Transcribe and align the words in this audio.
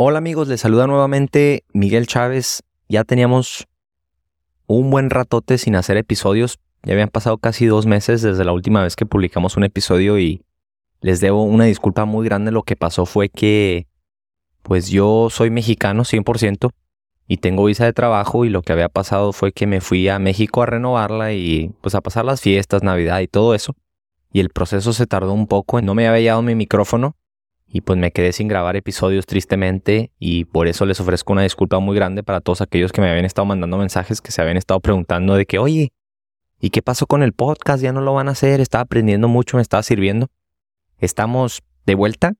Hola 0.00 0.18
amigos, 0.18 0.46
les 0.46 0.60
saluda 0.60 0.86
nuevamente 0.86 1.64
Miguel 1.72 2.06
Chávez. 2.06 2.62
Ya 2.88 3.02
teníamos 3.02 3.66
un 4.68 4.90
buen 4.90 5.10
ratote 5.10 5.58
sin 5.58 5.74
hacer 5.74 5.96
episodios. 5.96 6.60
Ya 6.84 6.92
habían 6.92 7.08
pasado 7.08 7.38
casi 7.38 7.66
dos 7.66 7.84
meses 7.84 8.22
desde 8.22 8.44
la 8.44 8.52
última 8.52 8.80
vez 8.80 8.94
que 8.94 9.06
publicamos 9.06 9.56
un 9.56 9.64
episodio 9.64 10.16
y 10.20 10.44
les 11.00 11.18
debo 11.18 11.42
una 11.42 11.64
disculpa 11.64 12.04
muy 12.04 12.24
grande. 12.24 12.52
Lo 12.52 12.62
que 12.62 12.76
pasó 12.76 13.06
fue 13.06 13.28
que, 13.28 13.88
pues 14.62 14.88
yo 14.88 15.30
soy 15.30 15.50
mexicano 15.50 16.04
100% 16.04 16.70
y 17.26 17.38
tengo 17.38 17.64
visa 17.64 17.84
de 17.84 17.92
trabajo 17.92 18.44
y 18.44 18.50
lo 18.50 18.62
que 18.62 18.72
había 18.72 18.88
pasado 18.88 19.32
fue 19.32 19.50
que 19.50 19.66
me 19.66 19.80
fui 19.80 20.08
a 20.08 20.20
México 20.20 20.62
a 20.62 20.66
renovarla 20.66 21.32
y 21.32 21.72
pues 21.80 21.96
a 21.96 22.02
pasar 22.02 22.24
las 22.24 22.40
fiestas, 22.40 22.84
Navidad 22.84 23.18
y 23.18 23.26
todo 23.26 23.52
eso. 23.52 23.74
Y 24.32 24.38
el 24.38 24.50
proceso 24.50 24.92
se 24.92 25.08
tardó 25.08 25.32
un 25.32 25.48
poco, 25.48 25.82
no 25.82 25.96
me 25.96 26.06
había 26.06 26.20
llegado 26.20 26.42
mi 26.42 26.54
micrófono 26.54 27.16
y 27.70 27.82
pues 27.82 27.98
me 27.98 28.10
quedé 28.10 28.32
sin 28.32 28.48
grabar 28.48 28.76
episodios 28.76 29.26
tristemente 29.26 30.10
y 30.18 30.46
por 30.46 30.68
eso 30.68 30.86
les 30.86 31.00
ofrezco 31.00 31.32
una 31.34 31.42
disculpa 31.42 31.78
muy 31.78 31.94
grande 31.94 32.22
para 32.22 32.40
todos 32.40 32.62
aquellos 32.62 32.92
que 32.92 33.02
me 33.02 33.10
habían 33.10 33.26
estado 33.26 33.44
mandando 33.44 33.76
mensajes, 33.76 34.22
que 34.22 34.32
se 34.32 34.40
habían 34.40 34.56
estado 34.56 34.80
preguntando 34.80 35.34
de 35.34 35.44
que, 35.44 35.58
oye, 35.58 35.92
¿y 36.60 36.70
qué 36.70 36.80
pasó 36.80 37.06
con 37.06 37.22
el 37.22 37.34
podcast? 37.34 37.82
Ya 37.82 37.92
no 37.92 38.00
lo 38.00 38.14
van 38.14 38.28
a 38.28 38.32
hacer, 38.32 38.60
estaba 38.60 38.82
aprendiendo 38.82 39.28
mucho, 39.28 39.58
me 39.58 39.62
estaba 39.62 39.82
sirviendo. 39.82 40.28
Estamos 40.98 41.62
de 41.84 41.94
vuelta 41.94 42.34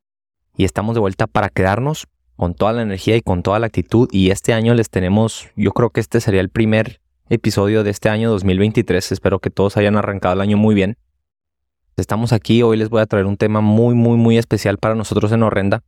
y 0.56 0.64
estamos 0.64 0.94
de 0.94 1.00
vuelta 1.00 1.26
para 1.26 1.50
quedarnos 1.50 2.06
con 2.36 2.54
toda 2.54 2.72
la 2.72 2.82
energía 2.82 3.16
y 3.16 3.20
con 3.20 3.42
toda 3.42 3.58
la 3.58 3.66
actitud 3.66 4.08
y 4.10 4.30
este 4.30 4.54
año 4.54 4.74
les 4.74 4.90
tenemos, 4.90 5.50
yo 5.56 5.72
creo 5.72 5.90
que 5.90 6.00
este 6.00 6.20
sería 6.20 6.40
el 6.40 6.50
primer 6.50 7.00
episodio 7.28 7.84
de 7.84 7.90
este 7.90 8.08
año 8.08 8.30
2023, 8.30 9.12
espero 9.12 9.40
que 9.40 9.50
todos 9.50 9.76
hayan 9.76 9.96
arrancado 9.96 10.34
el 10.34 10.40
año 10.40 10.56
muy 10.56 10.74
bien 10.74 10.96
Estamos 11.98 12.32
aquí, 12.32 12.62
hoy 12.62 12.76
les 12.76 12.90
voy 12.90 13.00
a 13.00 13.06
traer 13.06 13.26
un 13.26 13.36
tema 13.36 13.60
muy, 13.60 13.92
muy, 13.96 14.16
muy 14.16 14.38
especial 14.38 14.78
para 14.78 14.94
nosotros 14.94 15.32
en 15.32 15.42
Horrenda. 15.42 15.82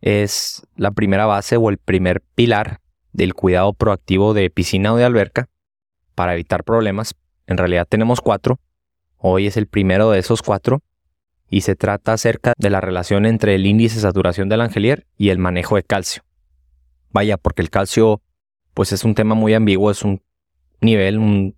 Es 0.00 0.66
la 0.74 0.90
primera 0.90 1.24
base 1.24 1.56
o 1.56 1.70
el 1.70 1.78
primer 1.78 2.20
pilar 2.34 2.80
del 3.12 3.34
cuidado 3.34 3.72
proactivo 3.72 4.34
de 4.34 4.50
piscina 4.50 4.92
o 4.92 4.96
de 4.96 5.04
alberca 5.04 5.48
para 6.16 6.34
evitar 6.34 6.64
problemas. 6.64 7.14
En 7.46 7.58
realidad 7.58 7.86
tenemos 7.88 8.20
cuatro. 8.20 8.58
Hoy 9.18 9.46
es 9.46 9.56
el 9.56 9.68
primero 9.68 10.10
de 10.10 10.18
esos 10.18 10.42
cuatro 10.42 10.82
y 11.48 11.60
se 11.60 11.76
trata 11.76 12.14
acerca 12.14 12.52
de 12.58 12.70
la 12.70 12.80
relación 12.80 13.24
entre 13.24 13.54
el 13.54 13.66
índice 13.66 13.96
de 13.96 14.02
saturación 14.02 14.48
del 14.48 14.62
angelier 14.62 15.06
y 15.16 15.28
el 15.28 15.38
manejo 15.38 15.76
de 15.76 15.84
calcio. 15.84 16.24
Vaya, 17.12 17.36
porque 17.36 17.62
el 17.62 17.70
calcio 17.70 18.20
pues 18.74 18.90
es 18.92 19.04
un 19.04 19.14
tema 19.14 19.36
muy 19.36 19.54
ambiguo, 19.54 19.92
es 19.92 20.02
un 20.02 20.22
nivel, 20.80 21.18
un 21.18 21.54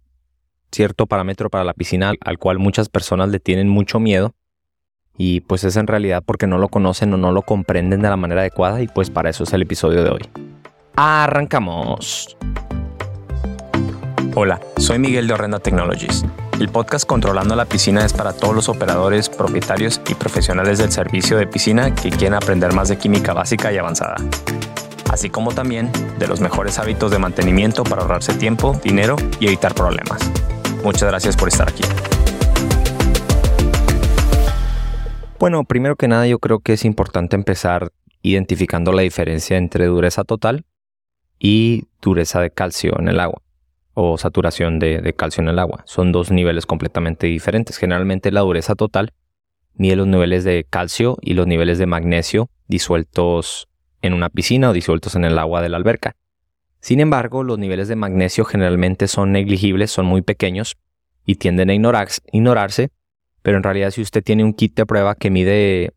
cierto 0.72 1.06
parámetro 1.06 1.50
para 1.50 1.64
la 1.64 1.74
piscina 1.74 2.14
al 2.20 2.38
cual 2.38 2.58
muchas 2.58 2.88
personas 2.88 3.28
le 3.28 3.38
tienen 3.38 3.68
mucho 3.68 4.00
miedo 4.00 4.34
y 5.16 5.40
pues 5.40 5.64
es 5.64 5.76
en 5.76 5.86
realidad 5.86 6.22
porque 6.24 6.46
no 6.46 6.58
lo 6.58 6.68
conocen 6.68 7.12
o 7.12 7.16
no 7.16 7.32
lo 7.32 7.42
comprenden 7.42 8.00
de 8.02 8.08
la 8.08 8.16
manera 8.16 8.40
adecuada 8.40 8.82
y 8.82 8.88
pues 8.88 9.10
para 9.10 9.30
eso 9.30 9.44
es 9.44 9.52
el 9.52 9.62
episodio 9.62 10.02
de 10.02 10.10
hoy. 10.10 10.22
Arrancamos. 10.96 12.36
Hola, 14.34 14.60
soy 14.78 14.98
Miguel 14.98 15.26
de 15.26 15.34
Horrenda 15.34 15.58
Technologies. 15.58 16.24
El 16.58 16.68
podcast 16.68 17.06
Controlando 17.06 17.56
la 17.56 17.66
Piscina 17.66 18.04
es 18.04 18.12
para 18.12 18.32
todos 18.32 18.54
los 18.54 18.68
operadores, 18.68 19.28
propietarios 19.28 20.00
y 20.08 20.14
profesionales 20.14 20.78
del 20.78 20.90
servicio 20.90 21.36
de 21.36 21.46
piscina 21.46 21.94
que 21.94 22.10
quieren 22.10 22.34
aprender 22.34 22.72
más 22.72 22.88
de 22.88 22.96
química 22.96 23.34
básica 23.34 23.72
y 23.72 23.78
avanzada, 23.78 24.16
así 25.10 25.28
como 25.28 25.52
también 25.52 25.90
de 26.18 26.28
los 26.28 26.40
mejores 26.40 26.78
hábitos 26.78 27.10
de 27.10 27.18
mantenimiento 27.18 27.84
para 27.84 28.02
ahorrarse 28.02 28.34
tiempo, 28.34 28.78
dinero 28.82 29.16
y 29.40 29.48
evitar 29.48 29.74
problemas. 29.74 30.30
Muchas 30.84 31.08
gracias 31.08 31.36
por 31.36 31.48
estar 31.48 31.68
aquí. 31.68 31.84
Bueno, 35.38 35.64
primero 35.64 35.96
que 35.96 36.08
nada 36.08 36.26
yo 36.26 36.38
creo 36.38 36.60
que 36.60 36.72
es 36.72 36.84
importante 36.84 37.36
empezar 37.36 37.92
identificando 38.22 38.92
la 38.92 39.02
diferencia 39.02 39.56
entre 39.56 39.86
dureza 39.86 40.24
total 40.24 40.64
y 41.38 41.84
dureza 42.00 42.40
de 42.40 42.50
calcio 42.50 42.98
en 42.98 43.08
el 43.08 43.20
agua 43.20 43.42
o 43.94 44.16
saturación 44.18 44.78
de, 44.78 45.12
calcio 45.16 45.42
en 45.42 45.48
el 45.48 45.58
agua. 45.58 45.82
Son 45.86 46.12
dos 46.12 46.30
niveles 46.30 46.66
completamente 46.66 47.26
diferentes. 47.26 47.76
Generalmente 47.76 48.30
la 48.30 48.40
dureza 48.40 48.74
total 48.74 49.12
mide 49.74 49.96
los 49.96 50.06
niveles 50.06 50.44
de 50.44 50.64
calcio 50.68 51.16
y 51.20 51.34
los 51.34 51.46
niveles 51.46 51.78
de 51.78 51.86
magnesio 51.86 52.48
disueltos 52.68 53.68
en 54.00 54.14
una 54.14 54.30
piscina 54.30 54.70
o 54.70 54.72
disueltos 54.72 55.14
en 55.14 55.24
el 55.24 55.38
agua 55.38 55.60
de 55.62 55.68
la 55.68 55.76
alberca. 55.76 56.16
Sin 56.82 56.98
embargo, 56.98 57.44
los 57.44 57.60
niveles 57.60 57.86
de 57.86 57.94
magnesio 57.94 58.44
generalmente 58.44 59.06
son 59.06 59.30
negligibles, 59.30 59.92
son 59.92 60.04
muy 60.04 60.20
pequeños 60.20 60.76
y 61.24 61.36
tienden 61.36 61.70
a 61.70 61.74
ignorarse, 61.74 62.90
pero 63.42 63.56
en 63.56 63.62
realidad 63.62 63.92
si 63.92 64.02
usted 64.02 64.22
tiene 64.22 64.42
un 64.42 64.52
kit 64.52 64.74
de 64.74 64.84
prueba 64.84 65.14
que 65.14 65.30
mide 65.30 65.94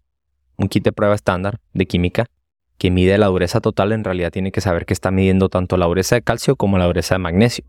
un 0.57 0.69
kit 0.69 0.83
de 0.83 0.93
prueba 0.93 1.15
estándar 1.15 1.59
de 1.73 1.87
química 1.87 2.27
que 2.77 2.91
mide 2.91 3.17
la 3.17 3.27
dureza 3.27 3.61
total, 3.61 3.93
en 3.93 4.03
realidad 4.03 4.31
tiene 4.31 4.51
que 4.51 4.61
saber 4.61 4.85
que 4.85 4.93
está 4.93 5.09
midiendo 5.09 5.49
tanto 5.49 5.75
la 5.77 5.87
dureza 5.87 6.15
de 6.15 6.21
calcio 6.21 6.55
como 6.55 6.77
la 6.77 6.85
dureza 6.85 7.15
de 7.15 7.19
magnesio. 7.19 7.65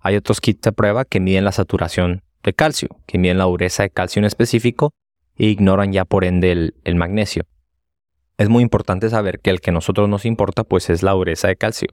Hay 0.00 0.16
otros 0.16 0.40
kits 0.42 0.60
de 0.60 0.72
prueba 0.72 1.06
que 1.06 1.20
miden 1.20 1.44
la 1.44 1.52
saturación 1.52 2.22
de 2.42 2.52
calcio, 2.52 2.88
que 3.06 3.16
miden 3.16 3.38
la 3.38 3.44
dureza 3.44 3.84
de 3.84 3.90
calcio 3.90 4.20
en 4.20 4.26
específico 4.26 4.92
e 5.36 5.46
ignoran 5.46 5.92
ya 5.92 6.04
por 6.04 6.24
ende 6.24 6.52
el, 6.52 6.94
magnesio. 6.96 7.44
Es 8.36 8.50
muy 8.50 8.62
importante 8.62 9.08
saber 9.08 9.40
que 9.40 9.48
el 9.48 9.62
que 9.62 9.70
a 9.70 9.72
nosotros 9.72 10.08
nos 10.08 10.26
importa 10.26 10.64
pues 10.64 10.90
es 10.90 11.02
la 11.02 11.12
dureza 11.12 11.48
de 11.48 11.56
calcio. 11.56 11.88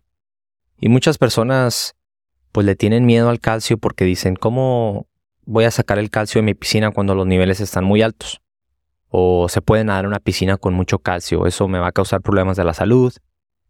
Y 0.78 0.90
muchas 0.90 1.18
personas 1.18 1.96
pues 2.52 2.66
le 2.66 2.76
tienen 2.76 3.06
miedo 3.06 3.30
al 3.30 3.40
calcio 3.40 3.78
porque 3.78 4.06
dicen, 4.06 4.36
¿cómo 4.36 5.08
voy 5.46 5.66
a 5.66 5.72
sacar 5.72 6.00
el 6.00 6.10
calcio 6.10 6.40
de 6.40 6.46
mi 6.46 6.54
piscina 6.54 6.92
cuando 6.92 7.16
los 7.16 7.28
niveles 7.28 7.60
están 7.60 7.84
muy 7.84 8.02
altos? 8.02 8.42
O 9.10 9.48
se 9.50 9.62
puede 9.62 9.84
nadar 9.84 10.06
en 10.06 10.10
una 10.10 10.20
piscina 10.20 10.58
con 10.58 10.74
mucho 10.74 11.00
calcio, 11.00 11.48
eso 11.48 11.68
me 11.68 11.80
va 11.80 11.88
a 11.88 11.92
causar 11.92 12.22
problemas 12.22 12.58
de 12.58 12.64
la 12.64 12.74
salud. 12.74 13.14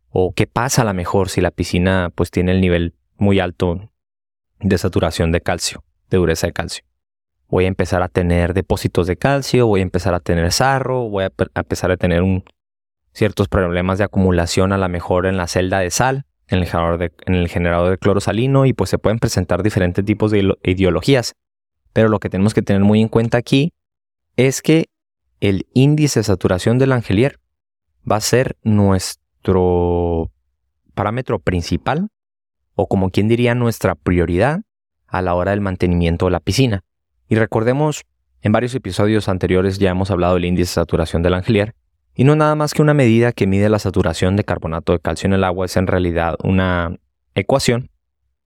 O 0.10 0.34
qué 0.34 0.48
pasa 0.48 0.84
a 0.84 0.86
lo 0.86 0.94
mejor 0.94 1.30
si 1.30 1.42
la 1.42 1.52
piscina 1.52 2.12
pues 2.16 2.32
tiene 2.32 2.52
el 2.52 2.62
nivel 2.62 2.96
muy 3.18 3.40
alto 3.40 3.92
de 4.60 4.78
saturación 4.78 5.32
de 5.32 5.42
calcio, 5.42 5.84
de 6.10 6.18
dureza 6.18 6.48
de 6.48 6.54
calcio. 6.54 6.86
Voy 7.48 7.66
a 7.66 7.68
empezar 7.68 8.02
a 8.02 8.08
tener 8.08 8.54
depósitos 8.54 9.08
de 9.08 9.18
calcio, 9.18 9.68
voy 9.68 9.82
a 9.82 9.84
empezar 9.84 10.14
a 10.14 10.20
tener 10.20 10.52
sarro, 10.52 11.10
voy 11.10 11.26
a, 11.26 11.32
empezar 11.56 11.92
a 11.92 11.98
tener 11.98 12.24
un, 12.24 12.44
ciertos 13.14 13.48
problemas 13.48 13.98
de 13.98 14.06
acumulación 14.06 14.74
a 14.74 14.78
lo 14.78 14.90
mejor 14.90 15.26
en 15.26 15.38
la 15.38 15.48
celda 15.48 15.80
de 15.80 15.92
sal 15.92 16.26
en 16.48 16.60
el, 16.60 16.68
generador 16.68 17.00
de, 17.00 17.92
en 17.92 17.98
cloro 17.98 18.20
salino 18.20 18.66
y 18.66 18.74
pues 18.74 18.90
se 18.90 18.98
pueden 18.98 19.20
presentar 19.20 19.64
diferentes 19.64 20.04
tipos 20.06 20.32
de 20.32 20.56
ideologías. 20.64 21.36
Pero 21.94 22.10
lo 22.10 22.20
que 22.20 22.30
tenemos 22.30 22.54
que 22.54 22.62
tener 22.62 22.84
muy 22.84 23.02
en 23.02 23.08
cuenta 23.08 23.38
aquí 23.38 23.74
es 24.36 24.62
que 24.62 24.86
el 25.40 25.66
índice 25.74 26.20
de 26.20 26.24
saturación 26.26 26.78
del 26.78 26.92
angelier 26.92 27.40
va 28.10 28.18
a 28.18 28.22
ser 28.22 28.58
nuestro 28.64 30.32
parámetro 30.94 31.40
principal 31.40 32.10
o 32.76 32.88
como 32.88 33.10
quien 33.10 33.28
diría 33.28 33.56
nuestra 33.56 33.96
prioridad 33.96 34.62
a 35.08 35.22
la 35.22 35.34
hora 35.36 35.52
del 35.52 35.62
mantenimiento 35.62 36.26
de 36.26 36.32
la 36.32 36.40
piscina. 36.40 36.84
Y 37.28 37.36
recordemos, 37.36 38.04
en 38.42 38.52
varios 38.52 38.76
episodios 38.76 39.30
anteriores 39.30 39.80
ya 39.80 39.92
hemos 39.92 40.12
hablado 40.12 40.36
del 40.36 40.46
índice 40.46 40.72
de 40.72 40.76
saturación 40.76 41.24
del 41.24 41.34
angelier 41.34 41.74
y 42.16 42.24
no 42.24 42.36
nada 42.36 42.56
más 42.56 42.74
que 42.74 42.82
una 42.82 42.94
medida 42.94 43.34
que 43.34 43.46
mide 43.46 43.70
la 43.70 43.80
saturación 43.80 44.38
de 44.38 44.46
carbonato 44.46 44.94
de 44.94 45.00
calcio 45.00 45.28
en 45.28 45.34
el 45.34 45.44
agua, 45.44 45.66
es 45.66 45.76
en 45.76 45.86
realidad 45.86 46.38
una 46.44 46.98
ecuación 47.36 47.92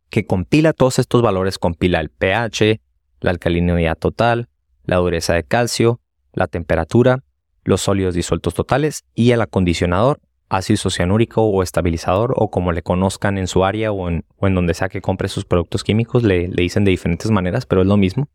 que 0.10 0.26
compila 0.26 0.74
todos 0.74 0.98
estos 0.98 1.22
valores, 1.22 1.60
compila 1.60 2.00
el 2.00 2.10
pH, 2.10 2.82
la 3.22 3.30
alcalinidad 3.30 3.98
total, 3.98 4.50
la 4.86 4.98
dureza 4.98 5.36
de 5.36 5.44
calcio, 5.44 6.02
la 6.34 6.48
temperatura, 6.48 7.24
los 7.64 7.82
sólidos 7.82 8.16
disueltos 8.16 8.56
totales 8.56 9.04
y 9.14 9.32
el 9.32 9.42
acondicionador, 9.42 10.20
ácido 10.50 10.90
cianúrico 10.90 11.44
o 11.44 11.62
estabilizador 11.62 12.34
o 12.36 12.50
como 12.50 12.72
le 12.72 12.82
conozcan 12.82 13.38
en 13.38 13.46
su 13.46 13.66
área 13.66 13.92
o 13.92 14.10
en, 14.10 14.26
donde 14.40 14.74
sea 14.74 14.90
que 14.90 15.02
compre 15.02 15.28
sus 15.30 15.46
productos 15.46 15.84
químicos, 15.84 16.24
le, 16.24 16.48
le 16.48 16.64
dicen 16.64 16.86
de 16.86 16.92
diferentes 16.92 17.30
maneras, 17.30 17.68
pero 17.68 17.82
es 17.82 17.88
lo 17.88 17.98
mismo. 17.98 18.30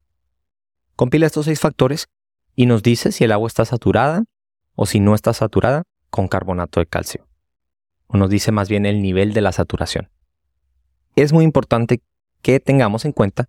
Compila 0.95 1.27
estos 1.27 1.47
seis 1.47 1.59
factores 1.59 2.07
y 2.55 2.67
nos 2.67 2.85
dice 2.85 3.11
si 3.11 3.25
el 3.25 3.33
agua 3.33 3.49
está 3.49 3.65
saturada, 3.65 4.23
o 4.75 4.87
si 4.87 5.01
no 5.01 5.15
está 5.15 5.33
saturada, 5.33 5.85
con 6.11 6.29
carbonato 6.29 6.81
de 6.81 6.87
calcio. 6.87 7.27
O 8.07 8.17
nos 8.17 8.31
dice 8.31 8.53
más 8.53 8.69
bien 8.69 8.87
el 8.87 9.03
nivel 9.03 9.33
de 9.33 9.41
la 9.41 9.53
saturación. 9.53 10.11
Es 11.17 11.33
muy 11.33 11.45
importante 11.45 12.03
que 12.43 12.61
tengamos 12.61 13.05
en 13.05 13.13
cuenta 13.13 13.49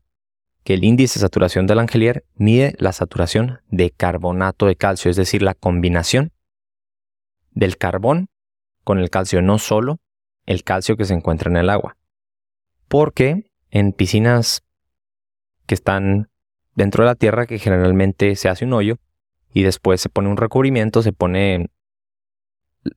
que 0.64 0.74
el 0.74 0.84
índice 0.84 1.20
de 1.20 1.22
saturación 1.22 1.68
del 1.68 1.80
angelier 1.80 2.26
mide 2.36 2.76
la 2.80 2.92
saturación 2.92 3.60
de 3.70 3.92
carbonato 3.92 4.66
de 4.66 4.76
calcio, 4.76 5.12
es 5.12 5.18
decir, 5.18 5.44
la 5.44 5.54
combinación 5.54 6.32
del 7.52 7.78
carbón 7.78 8.30
con 8.84 9.00
el 9.00 9.10
calcio, 9.10 9.42
no 9.42 9.60
solo 9.60 10.00
el 10.46 10.64
calcio 10.64 10.98
que 10.98 11.06
se 11.06 11.14
encuentra 11.14 11.52
en 11.52 11.58
el 11.58 11.70
agua. 11.70 11.98
Porque 12.88 13.52
en 13.70 13.94
piscinas 13.94 14.64
que 15.68 15.76
están 15.76 16.30
dentro 16.76 17.04
de 17.04 17.10
la 17.10 17.16
tierra, 17.16 17.46
que 17.46 17.60
generalmente 17.60 18.36
se 18.36 18.50
hace 18.50 18.66
un 18.66 18.74
hoyo, 18.74 18.98
y 19.56 19.64
después 19.64 20.02
se 20.02 20.10
pone 20.10 20.28
un 20.28 20.36
recubrimiento, 20.36 21.02
se 21.02 21.14
pone 21.14 21.70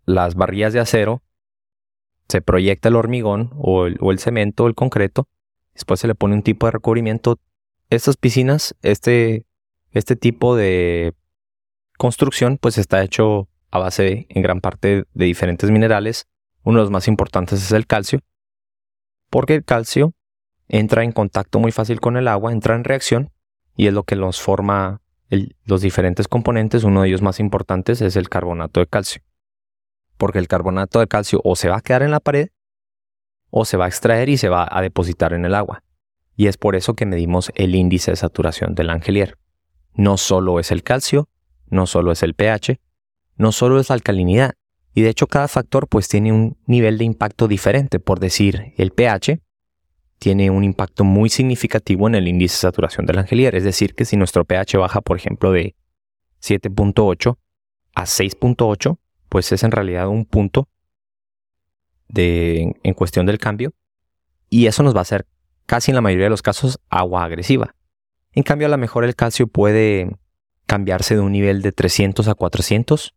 las 0.05 0.35
barrillas 0.35 0.73
de 0.73 0.81
acero, 0.81 1.23
se 2.29 2.43
proyecta 2.43 2.89
el 2.89 2.97
hormigón 2.97 3.53
o 3.57 3.87
el, 3.87 4.19
cemento 4.19 4.65
o 4.65 4.67
el 4.67 4.75
concreto, 4.75 5.29
después 5.73 6.01
se 6.01 6.09
le 6.09 6.17
pone 6.17 6.35
un 6.35 6.43
tipo 6.43 6.67
de 6.67 6.73
recubrimiento. 6.73 7.39
Estas 7.91 8.17
piscinas, 8.17 8.75
este, 8.83 9.47
este 9.93 10.17
tipo 10.17 10.57
de 10.57 11.15
construcción, 11.97 12.59
pues 12.59 12.77
está 12.77 13.05
hecho 13.05 13.49
a 13.71 13.79
base 13.79 14.27
en 14.29 14.43
gran 14.43 14.61
parte 14.61 15.05
de 15.15 15.25
diferentes 15.25 15.71
minerales. 15.71 16.27
Uno 16.65 16.81
de 16.81 16.83
los 16.83 16.91
más 16.91 17.07
importantes 17.07 17.63
es 17.63 17.71
el 17.71 17.87
calcio, 17.87 18.19
porque 19.31 19.55
el 19.55 19.65
calcio 19.65 20.13
entra 20.67 21.05
en 21.05 21.13
contacto 21.13 21.61
muy 21.61 21.71
fácil 21.71 22.01
con 22.01 22.17
el 22.17 22.27
agua, 22.27 22.51
entra 22.51 22.75
en 22.75 22.83
reacción 22.83 23.31
y 23.77 23.87
es 23.87 23.95
lo 23.95 24.03
que 24.03 24.17
nos 24.17 24.41
forma 24.41 25.03
los 25.65 25.81
diferentes 25.81 26.29
componentes. 26.29 26.85
Uno 26.85 27.03
de 27.03 27.09
ellos 27.09 27.23
más 27.23 27.41
importantes 27.41 28.01
es 28.01 28.17
el 28.17 28.29
carbonato 28.29 28.81
de 28.81 28.87
calcio, 28.87 29.23
porque 30.17 30.39
el 30.39 30.49
carbonato 30.49 31.01
de 31.01 31.07
calcio 31.07 31.41
o 31.45 31.57
se 31.57 31.69
va 31.69 31.79
a 31.79 31.81
quedar 31.81 32.03
en 32.03 32.11
la 32.11 32.21
pared 32.21 32.49
o 33.51 33.65
se 33.65 33.77
va 33.77 33.87
a 33.87 33.89
extraer 33.89 34.29
y 34.29 34.37
se 34.37 34.49
va 34.49 34.69
a 34.71 34.83
depositar 34.83 35.33
en 35.33 35.45
el 35.45 35.55
agua. 35.55 35.83
Y 36.37 36.47
es 36.47 36.57
por 36.57 36.77
eso 36.77 36.95
que 36.95 37.07
medimos 37.07 37.51
el 37.55 37.75
índice 37.75 38.13
de 38.13 38.17
saturación 38.17 38.75
del 38.75 38.91
angelier. 38.91 39.39
No 39.95 40.17
solo 40.17 40.61
es 40.61 40.71
el 40.71 40.83
calcio, 40.83 41.29
no 41.69 41.87
solo 41.87 42.13
es 42.13 42.23
el 42.23 42.35
pH, 42.35 42.81
no 43.37 43.53
solo 43.53 43.81
es 43.81 43.89
la 43.89 43.95
alcalinidad, 43.95 44.55
y 44.95 45.03
de 45.03 45.11
hecho 45.11 45.27
cada 45.27 45.49
factor 45.49 45.89
pues 45.89 46.09
tiene 46.09 46.33
un 46.33 46.57
nivel 46.67 46.99
de 46.99 47.05
impacto 47.05 47.49
diferente, 47.49 47.99
por 48.01 48.21
decir, 48.21 48.75
el 48.77 48.93
pH 48.93 49.41
tiene 50.19 50.51
un 50.51 50.65
impacto 50.65 51.05
muy 51.05 51.29
significativo 51.29 52.09
en 52.09 52.15
el 52.15 52.29
índice 52.29 52.55
de 52.55 52.61
saturación 52.61 53.07
del 53.07 53.19
angelier, 53.19 53.55
es 53.55 53.65
decir, 53.65 53.95
que 53.95 54.05
si 54.05 54.17
nuestro 54.17 54.45
pH 54.45 54.77
baja, 54.79 55.01
por 55.01 55.17
ejemplo, 55.17 55.53
de 55.53 55.75
7.8 56.43 57.37
a 57.95 58.03
6.8, 58.03 58.99
pues 59.29 59.53
es 59.53 59.63
en 59.63 59.71
realidad 59.71 60.09
un 60.09 60.25
punto 60.25 60.69
de, 62.09 62.77
en 62.83 62.95
cuestión 62.95 63.27
del 63.27 63.39
cambio, 63.39 63.73
y 64.51 64.67
eso 64.67 64.83
nos 64.83 64.95
va 64.95 65.01
a 65.01 65.03
hacer 65.03 65.27
casi 65.67 65.91
en 65.91 65.97
la 65.97 66.01
mayoría 66.01 66.27
de 66.27 66.31
los 66.31 66.43
casos 66.43 66.81
agua 66.89 67.25
agresiva. 67.25 67.75
En 68.33 68.43
cambio, 68.43 68.67
a 68.67 68.71
lo 68.71 68.79
mejor 68.79 69.05
el 69.05 69.15
calcio 69.15 69.47
puede 69.47 70.11
cambiarse 70.67 71.15
de 71.15 71.21
un 71.21 71.33
nivel 71.33 71.63
de 71.63 71.73
300 71.73 72.29
a 72.29 72.35
400 72.35 73.15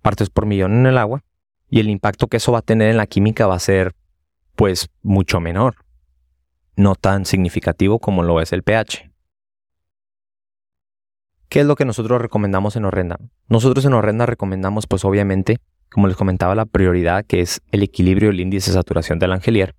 partes 0.00 0.30
por 0.30 0.46
millón 0.46 0.72
en 0.72 0.86
el 0.86 0.98
agua 0.98 1.24
y 1.70 1.80
el 1.80 1.88
impacto 1.88 2.26
que 2.26 2.36
eso 2.36 2.52
va 2.52 2.58
a 2.58 2.62
tener 2.62 2.90
en 2.90 2.96
la 2.96 3.06
química 3.06 3.46
va 3.46 3.54
a 3.54 3.60
ser 3.60 3.94
pues 4.56 4.90
mucho 5.02 5.40
menor, 5.40 5.76
no 6.76 6.94
tan 6.94 7.26
significativo 7.26 7.98
como 7.98 8.22
lo 8.22 8.40
es 8.40 8.52
el 8.52 8.62
pH. 8.62 9.10
¿Qué 11.48 11.60
es 11.60 11.66
lo 11.66 11.76
que 11.76 11.84
nosotros 11.84 12.20
recomendamos 12.20 12.76
en 12.76 12.86
Horrenda? 12.86 13.18
Nosotros 13.48 13.84
en 13.84 13.92
Horrenda 13.92 14.24
recomendamos 14.24 14.86
pues 14.86 15.04
obviamente, 15.04 15.58
como 15.90 16.06
les 16.06 16.16
comentaba, 16.16 16.54
la 16.54 16.64
prioridad 16.64 17.26
que 17.26 17.40
es 17.40 17.60
el 17.72 17.82
equilibrio 17.82 18.30
del 18.30 18.40
índice 18.40 18.70
de 18.70 18.76
saturación 18.76 19.18
del 19.18 19.32
angelier. 19.32 19.74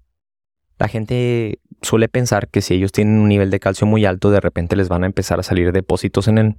La 0.77 0.87
gente 0.87 1.59
suele 1.81 2.09
pensar 2.09 2.47
que 2.49 2.61
si 2.61 2.75
ellos 2.75 2.91
tienen 2.91 3.17
un 3.17 3.27
nivel 3.27 3.49
de 3.49 3.59
calcio 3.59 3.87
muy 3.87 4.05
alto, 4.05 4.29
de 4.29 4.39
repente 4.39 4.75
les 4.75 4.87
van 4.87 5.03
a 5.03 5.07
empezar 5.07 5.39
a 5.39 5.43
salir 5.43 5.71
depósitos 5.71 6.27
en, 6.27 6.57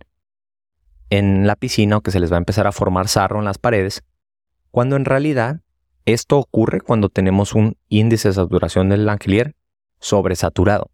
en 1.11 1.47
la 1.47 1.55
piscina 1.55 1.99
o 1.99 2.01
que 2.01 2.11
se 2.11 2.19
les 2.19 2.33
va 2.33 2.37
a 2.37 2.39
empezar 2.39 2.67
a 2.67 2.73
formar 2.73 3.07
sarro 3.07 3.39
en 3.39 3.45
las 3.45 3.59
paredes, 3.59 4.03
cuando 4.73 4.97
en 4.97 5.05
realidad 5.05 5.61
esto 6.07 6.39
ocurre 6.39 6.81
cuando 6.81 7.09
tenemos 7.09 7.55
un 7.55 7.77
índice 7.89 8.29
de 8.29 8.35
saturación 8.35 8.89
del 8.89 9.09
angelier 9.09 9.55
sobresaturado. 10.05 10.91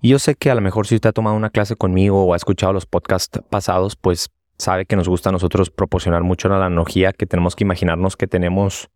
Y 0.00 0.10
yo 0.10 0.18
sé 0.18 0.34
que 0.34 0.50
a 0.50 0.54
lo 0.54 0.60
mejor 0.60 0.86
si 0.86 0.94
usted 0.94 1.10
ha 1.10 1.12
tomado 1.12 1.36
una 1.36 1.50
clase 1.50 1.76
conmigo 1.76 2.24
o 2.24 2.32
ha 2.32 2.36
escuchado 2.36 2.72
los 2.72 2.86
podcasts 2.86 3.40
pasados, 3.50 3.96
pues 3.96 4.30
sabe 4.56 4.86
que 4.86 4.96
nos 4.96 5.08
gusta 5.08 5.28
a 5.28 5.32
nosotros 5.32 5.70
proporcionar 5.70 6.22
mucho 6.22 6.48
la 6.48 6.56
analogía 6.56 7.12
que 7.12 7.26
tenemos 7.26 7.56
que 7.56 7.64
imaginarnos 7.64 8.16
que 8.16 8.26
tenemos 8.26 8.88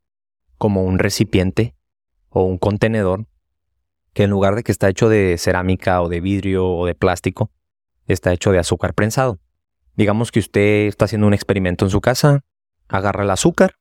como 0.57 0.85
un 0.85 0.99
recipiente 0.99 1.75
o 2.31 2.45
un 2.45 2.59
contenedor 2.59 3.27
que 4.13 4.23
en 4.23 4.31
lugar 4.31 4.55
de 4.55 4.63
que 4.63 4.71
está 4.71 4.89
hecho 4.89 5.09
de 5.09 5.37
cerámica 5.37 6.01
o 6.01 6.09
de 6.09 6.21
vidrio 6.21 6.69
o 6.69 6.87
de 6.87 6.95
plástico, 6.95 7.51
está 8.07 8.33
hecho 8.33 8.53
de 8.53 8.61
azúcar 8.61 8.95
prensado. 8.95 9.41
Digamos 9.97 10.31
que 10.31 10.39
usted 10.39 10.87
está 10.87 11.07
haciendo 11.07 11.27
un 11.27 11.35
experimento 11.35 11.85
en 11.85 11.91
su 11.91 12.01
casa, 12.01 12.45
agarra 12.87 13.25
el 13.25 13.31
azúcar, 13.31 13.75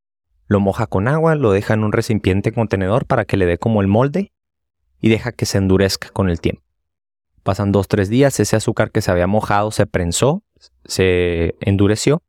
lo 0.47 0.59
moja 0.59 0.87
con 0.87 1.07
agua, 1.07 1.35
lo 1.35 1.51
deja 1.51 1.75
en 1.75 1.83
un 1.83 1.91
recipiente 1.91 2.51
contenedor 2.51 3.05
para 3.05 3.25
que 3.25 3.37
le 3.37 3.45
dé 3.45 3.59
como 3.59 3.81
el 3.81 3.87
molde 3.87 4.33
y 5.03 5.09
deja 5.09 5.33
que 5.33 5.45
se 5.45 5.57
endurezca 5.57 6.09
con 6.11 6.29
el 6.29 6.39
tiempo. 6.39 6.63
Pasan 7.43 7.73
dos, 7.73 7.89
tres 7.89 8.07
días, 8.07 8.39
ese 8.39 8.55
azúcar 8.55 8.89
que 8.89 9.01
se 9.01 9.11
había 9.11 9.27
mojado 9.27 9.69
se 9.71 9.85
prensó, 9.85 10.43
se 10.85 11.55
endureció 11.59 12.23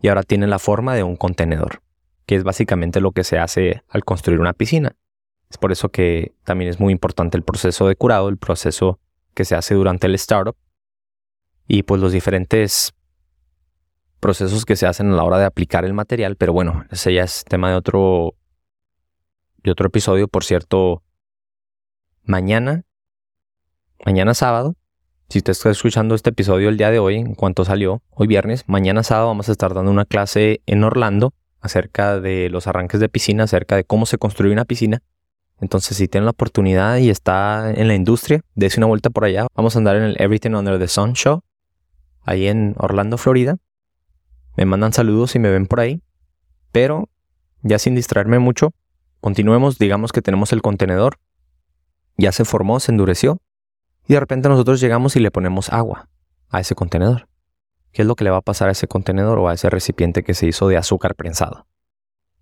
y 0.00 0.06
ahora 0.06 0.22
tiene 0.22 0.46
la 0.46 0.60
forma 0.60 0.94
de 0.94 1.02
un 1.02 1.16
contenedor, 1.16 1.82
que 2.26 2.36
es 2.36 2.44
básicamente 2.44 3.00
lo 3.00 3.10
que 3.10 3.24
se 3.24 3.38
hace 3.38 3.82
al 3.88 4.04
construir 4.04 4.38
una 4.38 4.52
piscina. 4.52 4.94
Es 5.50 5.58
por 5.58 5.72
eso 5.72 5.88
que 5.88 6.32
también 6.44 6.70
es 6.70 6.78
muy 6.78 6.92
importante 6.92 7.36
el 7.36 7.42
proceso 7.42 7.88
de 7.88 7.96
curado, 7.96 8.28
el 8.28 8.36
proceso 8.36 9.00
que 9.34 9.44
se 9.44 9.56
hace 9.56 9.74
durante 9.74 10.06
el 10.06 10.14
startup 10.14 10.56
y 11.66 11.82
pues 11.82 12.00
los 12.00 12.12
diferentes 12.12 12.94
procesos 14.20 14.64
que 14.64 14.76
se 14.76 14.86
hacen 14.86 15.10
a 15.10 15.16
la 15.16 15.24
hora 15.24 15.38
de 15.40 15.46
aplicar 15.46 15.84
el 15.84 15.94
material, 15.94 16.36
pero 16.36 16.52
bueno, 16.52 16.84
ese 16.92 17.12
ya 17.12 17.24
es 17.24 17.42
tema 17.44 17.70
de 17.70 17.74
otro, 17.74 18.36
de 19.64 19.72
otro 19.72 19.88
episodio. 19.88 20.28
Por 20.28 20.44
cierto, 20.44 21.02
mañana, 22.30 22.84
mañana 24.06 24.34
sábado, 24.34 24.76
si 25.28 25.38
usted 25.38 25.50
está 25.50 25.70
escuchando 25.70 26.14
este 26.14 26.30
episodio 26.30 26.68
el 26.68 26.76
día 26.76 26.92
de 26.92 27.00
hoy, 27.00 27.16
en 27.16 27.34
cuanto 27.34 27.64
salió, 27.64 28.02
hoy 28.10 28.28
viernes, 28.28 28.62
mañana 28.68 29.02
sábado 29.02 29.26
vamos 29.26 29.48
a 29.48 29.52
estar 29.52 29.74
dando 29.74 29.90
una 29.90 30.04
clase 30.04 30.62
en 30.66 30.84
Orlando 30.84 31.34
acerca 31.60 32.20
de 32.20 32.48
los 32.48 32.68
arranques 32.68 33.00
de 33.00 33.08
piscina, 33.08 33.44
acerca 33.44 33.74
de 33.74 33.82
cómo 33.82 34.06
se 34.06 34.16
construye 34.16 34.52
una 34.52 34.64
piscina. 34.64 35.02
Entonces, 35.60 35.96
si 35.96 36.06
tiene 36.06 36.24
la 36.24 36.30
oportunidad 36.30 36.98
y 36.98 37.10
está 37.10 37.70
en 37.70 37.88
la 37.88 37.94
industria, 37.94 38.42
dése 38.54 38.78
una 38.78 38.86
vuelta 38.86 39.10
por 39.10 39.24
allá. 39.24 39.48
Vamos 39.54 39.74
a 39.74 39.80
andar 39.80 39.96
en 39.96 40.04
el 40.04 40.16
Everything 40.20 40.52
Under 40.52 40.78
the 40.78 40.86
Sun 40.86 41.14
Show, 41.14 41.42
ahí 42.22 42.46
en 42.46 42.76
Orlando, 42.78 43.18
Florida. 43.18 43.56
Me 44.56 44.66
mandan 44.66 44.92
saludos 44.92 45.32
si 45.32 45.40
me 45.40 45.50
ven 45.50 45.66
por 45.66 45.80
ahí. 45.80 46.00
Pero, 46.70 47.08
ya 47.62 47.80
sin 47.80 47.96
distraerme 47.96 48.38
mucho, 48.38 48.72
continuemos, 49.20 49.78
digamos 49.78 50.12
que 50.12 50.22
tenemos 50.22 50.52
el 50.52 50.62
contenedor. 50.62 51.18
Ya 52.16 52.32
se 52.32 52.44
formó, 52.44 52.80
se 52.80 52.92
endureció. 52.92 53.38
Y 54.06 54.14
de 54.14 54.20
repente 54.20 54.48
nosotros 54.48 54.80
llegamos 54.80 55.16
y 55.16 55.20
le 55.20 55.30
ponemos 55.30 55.72
agua 55.72 56.08
a 56.48 56.60
ese 56.60 56.74
contenedor. 56.74 57.28
¿Qué 57.92 58.02
es 58.02 58.08
lo 58.08 58.16
que 58.16 58.24
le 58.24 58.30
va 58.30 58.38
a 58.38 58.42
pasar 58.42 58.68
a 58.68 58.72
ese 58.72 58.88
contenedor 58.88 59.38
o 59.38 59.48
a 59.48 59.54
ese 59.54 59.70
recipiente 59.70 60.22
que 60.22 60.34
se 60.34 60.46
hizo 60.46 60.68
de 60.68 60.76
azúcar 60.76 61.14
prensado? 61.14 61.66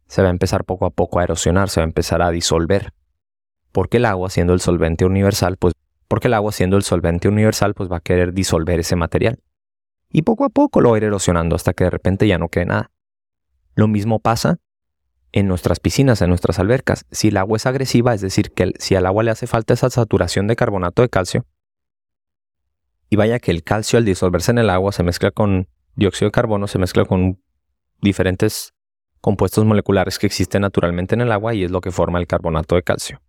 Se 0.06 0.22
va 0.22 0.28
a 0.28 0.30
empezar 0.30 0.64
poco 0.64 0.86
a 0.86 0.90
poco 0.90 1.18
a 1.18 1.24
erosionar, 1.24 1.68
se 1.68 1.80
va 1.80 1.84
a 1.84 1.88
empezar 1.88 2.22
a 2.22 2.30
disolver. 2.30 2.92
Porque 3.72 3.98
el 3.98 4.06
agua, 4.06 4.30
siendo 4.30 4.54
el 4.54 4.60
solvente 4.60 5.04
universal, 5.04 5.56
pues 5.56 5.74
porque 6.06 6.28
el 6.28 6.34
agua 6.34 6.52
siendo 6.52 6.76
el 6.78 6.82
solvente 6.82 7.28
universal, 7.28 7.74
pues 7.74 7.90
va 7.90 7.98
a 7.98 8.00
querer 8.00 8.32
disolver 8.32 8.80
ese 8.80 8.96
material 8.96 9.40
y 10.10 10.22
poco 10.22 10.44
a 10.44 10.48
poco 10.48 10.80
lo 10.80 10.90
va 10.90 10.96
a 10.96 10.98
ir 10.98 11.04
erosionando 11.04 11.56
hasta 11.56 11.74
que 11.74 11.84
de 11.84 11.90
repente 11.90 12.26
ya 12.26 12.38
no 12.38 12.48
quede 12.48 12.66
nada. 12.66 12.90
Lo 13.74 13.88
mismo 13.88 14.20
pasa 14.20 14.58
en 15.32 15.46
nuestras 15.46 15.80
piscinas, 15.80 16.22
en 16.22 16.28
nuestras 16.28 16.58
albercas. 16.58 17.06
Si 17.10 17.28
el 17.28 17.36
agua 17.36 17.56
es 17.56 17.66
agresiva, 17.66 18.14
es 18.14 18.20
decir, 18.20 18.52
que 18.52 18.72
si 18.78 18.94
al 18.94 19.06
agua 19.06 19.22
le 19.22 19.30
hace 19.30 19.46
falta 19.46 19.74
esa 19.74 19.90
saturación 19.90 20.46
de 20.46 20.56
carbonato 20.56 21.02
de 21.02 21.08
calcio, 21.08 21.46
y 23.10 23.16
vaya 23.16 23.38
que 23.38 23.50
el 23.50 23.62
calcio 23.62 23.98
al 23.98 24.04
disolverse 24.04 24.50
en 24.50 24.58
el 24.58 24.70
agua 24.70 24.92
se 24.92 25.02
mezcla 25.02 25.30
con 25.30 25.68
dióxido 25.94 26.28
de 26.28 26.32
carbono, 26.32 26.66
se 26.66 26.78
mezcla 26.78 27.04
con 27.04 27.40
diferentes 28.00 28.74
compuestos 29.20 29.64
moleculares 29.64 30.18
que 30.18 30.26
existen 30.26 30.62
naturalmente 30.62 31.14
en 31.14 31.22
el 31.22 31.32
agua 31.32 31.54
y 31.54 31.64
es 31.64 31.70
lo 31.70 31.80
que 31.80 31.90
forma 31.90 32.18
el 32.18 32.26
carbonato 32.26 32.74
de 32.74 32.82
calcio. 32.82 33.20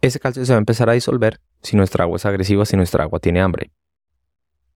Ese 0.00 0.18
calcio 0.18 0.44
se 0.46 0.52
va 0.52 0.56
a 0.56 0.58
empezar 0.58 0.88
a 0.88 0.94
disolver 0.94 1.40
si 1.60 1.76
nuestra 1.76 2.04
agua 2.04 2.16
es 2.16 2.24
agresiva, 2.24 2.64
si 2.64 2.76
nuestra 2.76 3.04
agua 3.04 3.18
tiene 3.18 3.40
hambre. 3.40 3.70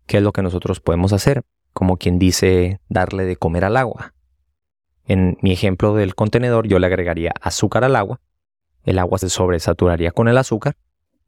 ¿Qué 0.07 0.19
es 0.19 0.23
lo 0.23 0.33
que 0.33 0.43
nosotros 0.43 0.81
podemos 0.81 1.15
hacer? 1.15 1.45
Como 1.73 1.97
quien 1.97 2.19
dice 2.19 2.81
darle 2.89 3.25
de 3.25 3.37
comer 3.37 3.65
al 3.65 3.79
agua. 3.79 4.15
En 5.07 5.37
mi 5.43 5.53
ejemplo 5.53 5.95
del 5.95 6.15
contenedor 6.15 6.67
yo 6.67 6.79
le 6.79 6.87
agregaría 6.87 7.33
azúcar 7.41 7.85
al 7.85 7.97
agua, 7.97 8.21
el 8.85 8.99
agua 8.99 9.19
se 9.19 9.29
sobresaturaría 9.29 10.11
con 10.11 10.29
el 10.29 10.39
azúcar, 10.39 10.77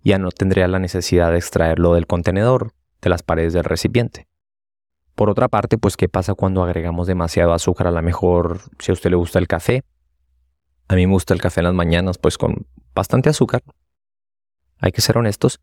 ya 0.03 0.19
no 0.19 0.31
tendría 0.31 0.69
la 0.69 0.79
necesidad 0.79 1.33
de 1.33 1.39
extraerlo 1.39 1.95
del 1.95 2.07
contenedor, 2.07 2.73
de 3.03 3.11
las 3.11 3.23
paredes 3.23 3.53
del 3.53 3.65
recipiente. 3.65 4.29
Por 5.15 5.31
otra 5.31 5.49
parte, 5.49 5.79
pues 5.79 5.97
¿qué 5.97 6.09
pasa 6.09 6.35
cuando 6.35 6.63
agregamos 6.63 7.07
demasiado 7.07 7.53
azúcar? 7.53 7.87
A 7.87 7.91
lo 7.91 8.03
mejor, 8.03 8.61
si 8.79 8.93
a 8.93 8.95
usted 8.95 9.11
le 9.11 9.17
gusta 9.17 9.39
el 9.39 9.49
café, 9.49 9.83
a 10.89 10.95
mí 10.95 11.07
me 11.07 11.13
gusta 11.13 11.35
el 11.35 11.41
café 11.41 11.61
en 11.61 11.65
las 11.65 11.75
mañanas, 11.75 12.19
pues 12.19 12.39
con 12.39 12.67
bastante 12.95 13.31
azúcar. 13.31 13.63
Hay 14.79 14.93
que 14.93 15.01
ser 15.01 15.19
honestos. 15.19 15.61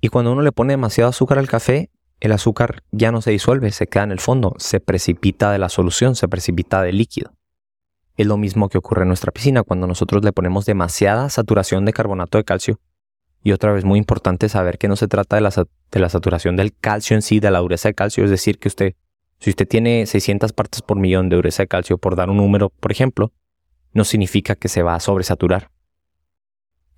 Y 0.00 0.08
cuando 0.08 0.32
uno 0.32 0.42
le 0.42 0.52
pone 0.52 0.72
demasiado 0.72 1.10
azúcar 1.10 1.38
al 1.38 1.48
café, 1.48 1.90
el 2.20 2.32
azúcar 2.32 2.82
ya 2.92 3.10
no 3.12 3.20
se 3.20 3.32
disuelve, 3.32 3.72
se 3.72 3.88
queda 3.88 4.04
en 4.04 4.12
el 4.12 4.20
fondo, 4.20 4.54
se 4.58 4.80
precipita 4.80 5.50
de 5.50 5.58
la 5.58 5.68
solución, 5.68 6.14
se 6.14 6.28
precipita 6.28 6.80
del 6.82 6.98
líquido. 6.98 7.32
Es 8.16 8.26
lo 8.26 8.36
mismo 8.36 8.68
que 8.68 8.78
ocurre 8.78 9.02
en 9.02 9.08
nuestra 9.08 9.32
piscina 9.32 9.62
cuando 9.62 9.86
nosotros 9.86 10.24
le 10.24 10.32
ponemos 10.32 10.66
demasiada 10.66 11.30
saturación 11.30 11.84
de 11.84 11.92
carbonato 11.92 12.38
de 12.38 12.44
calcio. 12.44 12.78
Y 13.42 13.52
otra 13.52 13.72
vez 13.72 13.84
muy 13.84 13.98
importante 13.98 14.48
saber 14.48 14.78
que 14.78 14.88
no 14.88 14.96
se 14.96 15.08
trata 15.08 15.36
de 15.36 15.42
la, 15.42 15.50
de 15.50 16.00
la 16.00 16.08
saturación 16.08 16.56
del 16.56 16.74
calcio 16.74 17.16
en 17.16 17.22
sí, 17.22 17.40
de 17.40 17.50
la 17.50 17.58
dureza 17.58 17.88
de 17.88 17.94
calcio, 17.94 18.24
es 18.24 18.30
decir, 18.30 18.58
que 18.58 18.68
usted, 18.68 18.94
si 19.40 19.50
usted 19.50 19.66
tiene 19.66 20.06
600 20.06 20.52
partes 20.52 20.82
por 20.82 20.98
millón 20.98 21.28
de 21.28 21.36
dureza 21.36 21.64
de 21.64 21.68
calcio, 21.68 21.98
por 21.98 22.14
dar 22.14 22.30
un 22.30 22.36
número, 22.36 22.68
por 22.68 22.92
ejemplo, 22.92 23.32
no 23.92 24.04
significa 24.04 24.54
que 24.54 24.68
se 24.68 24.82
va 24.82 24.94
a 24.94 25.00
sobresaturar. 25.00 25.70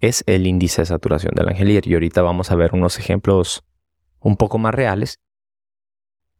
Es 0.01 0.23
el 0.27 0.47
índice 0.47 0.83
de 0.83 0.87
saturación 0.87 1.33
del 1.35 1.49
angelier 1.49 1.87
y 1.87 1.95
ahorita 1.95 2.21
vamos 2.21 2.51
a 2.51 2.57
ver 2.57 2.75
unos 2.75 2.99
ejemplos 2.99 3.65
un 4.21 4.37
poco 4.37 4.59
más 4.59 4.75
reales. 4.75 5.21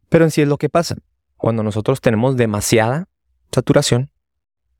Pero 0.09 0.25
en 0.25 0.31
sí 0.31 0.41
es 0.41 0.47
lo 0.47 0.57
que 0.57 0.69
pasa. 0.69 0.95
Cuando 1.37 1.63
nosotros 1.63 1.99
tenemos 1.99 2.37
demasiada 2.37 3.07
saturación, 3.51 4.11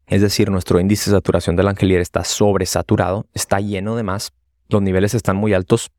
es 0.07 0.21
decir, 0.21 0.51
nuestro 0.51 0.79
índice 0.79 1.09
de 1.09 1.17
saturación 1.17 1.55
del 1.55 1.67
Angelier 1.67 2.01
está 2.01 2.23
sobresaturado, 2.23 3.27
está 3.33 3.59
lleno 3.59 3.95
de 3.95 4.03
más, 4.03 4.33
los 4.69 4.81
niveles 4.81 5.13
están 5.13 5.35
muy 5.35 5.53
altos 5.53 5.91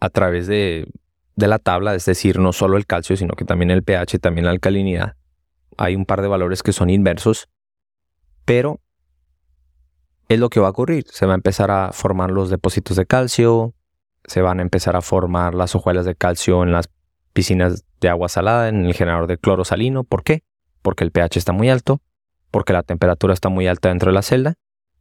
a 0.00 0.10
través 0.10 0.46
de, 0.46 0.88
la 1.36 1.58
tabla, 1.58 1.94
es 1.94 2.04
decir, 2.04 2.38
no 2.38 2.52
solo 2.52 2.76
el 2.76 2.86
calcio, 2.86 3.16
sino 3.16 3.34
que 3.34 3.44
también 3.44 3.70
el 3.70 3.82
pH, 3.82 4.18
también 4.18 4.44
la 4.44 4.50
alcalinidad. 4.50 5.16
Hay 5.76 5.94
un 5.94 6.04
par 6.04 6.20
de 6.20 6.28
valores 6.28 6.62
que 6.62 6.72
son 6.72 6.90
inversos, 6.90 7.48
pero 8.44 8.80
es 10.28 10.38
lo 10.38 10.50
que 10.50 10.60
va 10.60 10.68
a 10.68 10.70
ocurrir. 10.70 11.06
Se 11.08 11.26
va 11.26 11.32
a 11.32 11.36
empezar 11.36 11.70
a 11.70 11.92
formar 11.92 12.30
los 12.30 12.50
depósitos 12.50 12.96
de 12.96 13.06
calcio, 13.06 13.74
se 14.24 14.42
van 14.42 14.58
a 14.58 14.62
empezar 14.62 14.96
a 14.96 15.00
formar 15.00 15.54
las 15.54 15.74
hojuelas 15.74 16.04
de 16.04 16.14
calcio 16.14 16.62
en 16.62 16.72
las 16.72 16.90
piscinas 17.32 17.84
de 18.00 18.08
agua 18.08 18.28
salada, 18.28 18.68
en 18.68 18.84
el 18.84 18.94
generador 18.94 19.26
de 19.26 19.38
cloro 19.38 19.64
salino. 19.64 20.04
¿Por 20.04 20.22
qué? 20.22 20.42
Porque 20.82 21.04
el 21.04 21.10
pH 21.10 21.38
está 21.38 21.52
muy 21.52 21.70
alto, 21.70 22.00
porque 22.50 22.72
la 22.72 22.82
temperatura 22.82 23.34
está 23.34 23.48
muy 23.48 23.66
alta 23.66 23.88
dentro 23.88 24.10
de 24.10 24.14
la 24.14 24.22
celda 24.22 24.54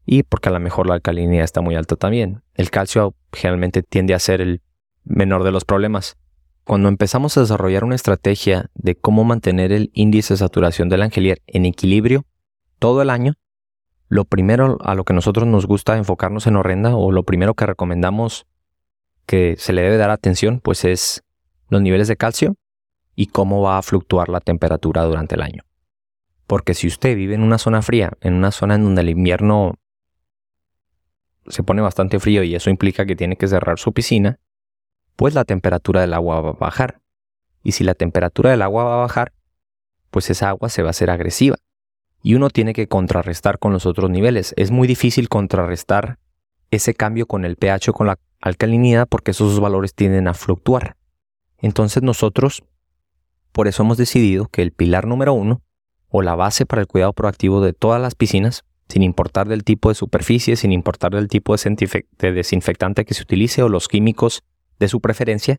y 0.06 0.24
porque 0.24 0.50
a 0.50 0.52
lo 0.52 0.60
mejor 0.60 0.88
la 0.88 0.96
alcalinidad 0.96 1.44
está 1.44 1.62
muy 1.62 1.76
alta 1.76 1.96
también. 1.96 2.42
El 2.56 2.72
calcio 2.72 3.16
generalmente 3.32 3.84
tiende 3.84 4.14
a 4.14 4.20
ser 4.20 4.42
el 4.42 4.62
menor 5.04 5.44
de 5.44 5.52
los 5.52 5.66
problemas. 5.66 6.18
Cuando 6.64 6.90
empezamos 6.90 7.36
a 7.38 7.42
desarrollar 7.42 7.84
una 7.84 7.96
estrategia 7.96 8.70
de 8.76 8.96
cómo 8.96 9.24
mantener 9.24 9.72
el 9.72 9.92
índice 9.94 10.34
de 10.34 10.40
saturación 10.40 10.90
del 10.90 11.02
angelier 11.02 11.42
en 11.48 11.66
equilibrio 11.66 12.26
todo 12.78 13.02
el 13.02 13.10
año, 13.10 13.34
lo 14.08 14.26
primero 14.26 14.78
a 14.82 14.96
lo 14.96 15.04
que 15.04 15.14
nosotros 15.14 15.48
nos 15.48 15.66
gusta 15.66 15.98
enfocarnos 15.98 16.48
en 16.48 16.56
horrenda 16.56 16.96
o 16.96 17.12
lo 17.12 17.24
primero 17.24 17.54
que 17.54 17.66
recomendamos 17.66 18.48
que 19.26 19.56
se 19.58 19.74
le 19.74 19.84
debe 19.84 19.98
dar 19.98 20.10
atención 20.10 20.60
pues 20.60 20.86
es 20.86 21.24
los 21.70 21.82
niveles 21.82 22.08
de 22.08 22.18
calcio 22.18 22.56
y 23.16 23.28
cómo 23.28 23.62
va 23.62 23.78
a 23.78 23.82
fluctuar 23.84 24.30
la 24.30 24.40
temperatura 24.40 25.04
durante 25.04 25.36
el 25.36 25.44
año. 25.44 25.69
Porque 26.50 26.74
si 26.74 26.88
usted 26.88 27.16
vive 27.16 27.36
en 27.36 27.44
una 27.44 27.60
zona 27.60 27.84
fría, 27.84 28.12
en 28.22 28.34
una 28.34 28.50
zona 28.50 28.74
en 28.74 28.84
donde 28.84 29.02
el 29.02 29.10
invierno 29.10 29.76
se 31.46 31.62
pone 31.62 31.80
bastante 31.80 32.20
frío 32.20 32.42
y 32.42 32.56
eso 32.56 32.72
implica 32.72 33.06
que 33.06 33.16
tiene 33.16 33.36
que 33.36 33.48
cerrar 33.48 33.78
su 33.78 33.94
piscina, 33.94 34.40
pues 35.16 35.36
la 35.36 35.46
temperatura 35.46 36.02
del 36.02 36.16
agua 36.16 36.42
va 36.42 36.50
a 36.50 36.54
bajar. 36.54 37.02
Y 37.62 37.74
si 37.74 37.84
la 37.84 37.94
temperatura 37.94 38.50
del 38.50 38.64
agua 38.64 38.84
va 38.86 38.96
a 38.96 39.02
bajar, 39.02 39.32
pues 40.10 40.32
esa 40.32 40.50
agua 40.50 40.70
se 40.70 40.82
va 40.82 40.88
a 40.88 40.90
hacer 40.90 41.12
agresiva. 41.12 41.58
Y 42.24 42.34
uno 42.34 42.50
tiene 42.50 42.74
que 42.74 42.88
contrarrestar 42.88 43.60
con 43.60 43.72
los 43.72 43.86
otros 43.86 44.10
niveles. 44.10 44.56
Es 44.58 44.72
muy 44.72 44.88
difícil 44.88 45.30
contrarrestar 45.30 46.18
ese 46.72 46.96
cambio 46.96 47.28
con 47.28 47.46
el 47.46 47.58
pH 47.58 47.92
o 47.92 47.94
con 47.94 48.08
la 48.08 48.18
alcalinidad 48.42 49.08
porque 49.08 49.32
esos 49.32 49.60
valores 49.60 49.94
tienden 49.94 50.28
a 50.28 50.34
fluctuar. 50.34 50.98
Entonces 51.60 52.02
nosotros, 52.02 52.64
por 53.52 53.68
eso 53.68 53.84
hemos 53.84 54.00
decidido 54.00 54.48
que 54.48 54.64
el 54.64 54.72
pilar 54.72 55.06
número 55.06 55.34
uno 55.34 55.62
o 56.10 56.22
la 56.22 56.36
base 56.36 56.66
para 56.66 56.82
el 56.82 56.88
cuidado 56.88 57.14
proactivo 57.14 57.62
de 57.62 57.74
todas 57.74 58.02
las 58.02 58.16
piscinas, 58.16 58.66
sin 58.88 59.04
importar 59.04 59.48
del 59.48 59.64
tipo 59.64 59.90
de 59.90 59.96
superficie, 59.96 60.56
sin 60.56 60.72
importar 60.72 61.12
del 61.14 61.28
tipo 61.28 61.56
de, 61.56 62.32
desinfectante 62.34 63.06
que 63.06 63.14
se 63.14 63.22
utilice 63.22 63.62
o 63.62 63.70
los 63.70 63.88
químicos 63.88 64.44
de 64.80 64.88
su 64.88 65.00
preferencia, 65.00 65.58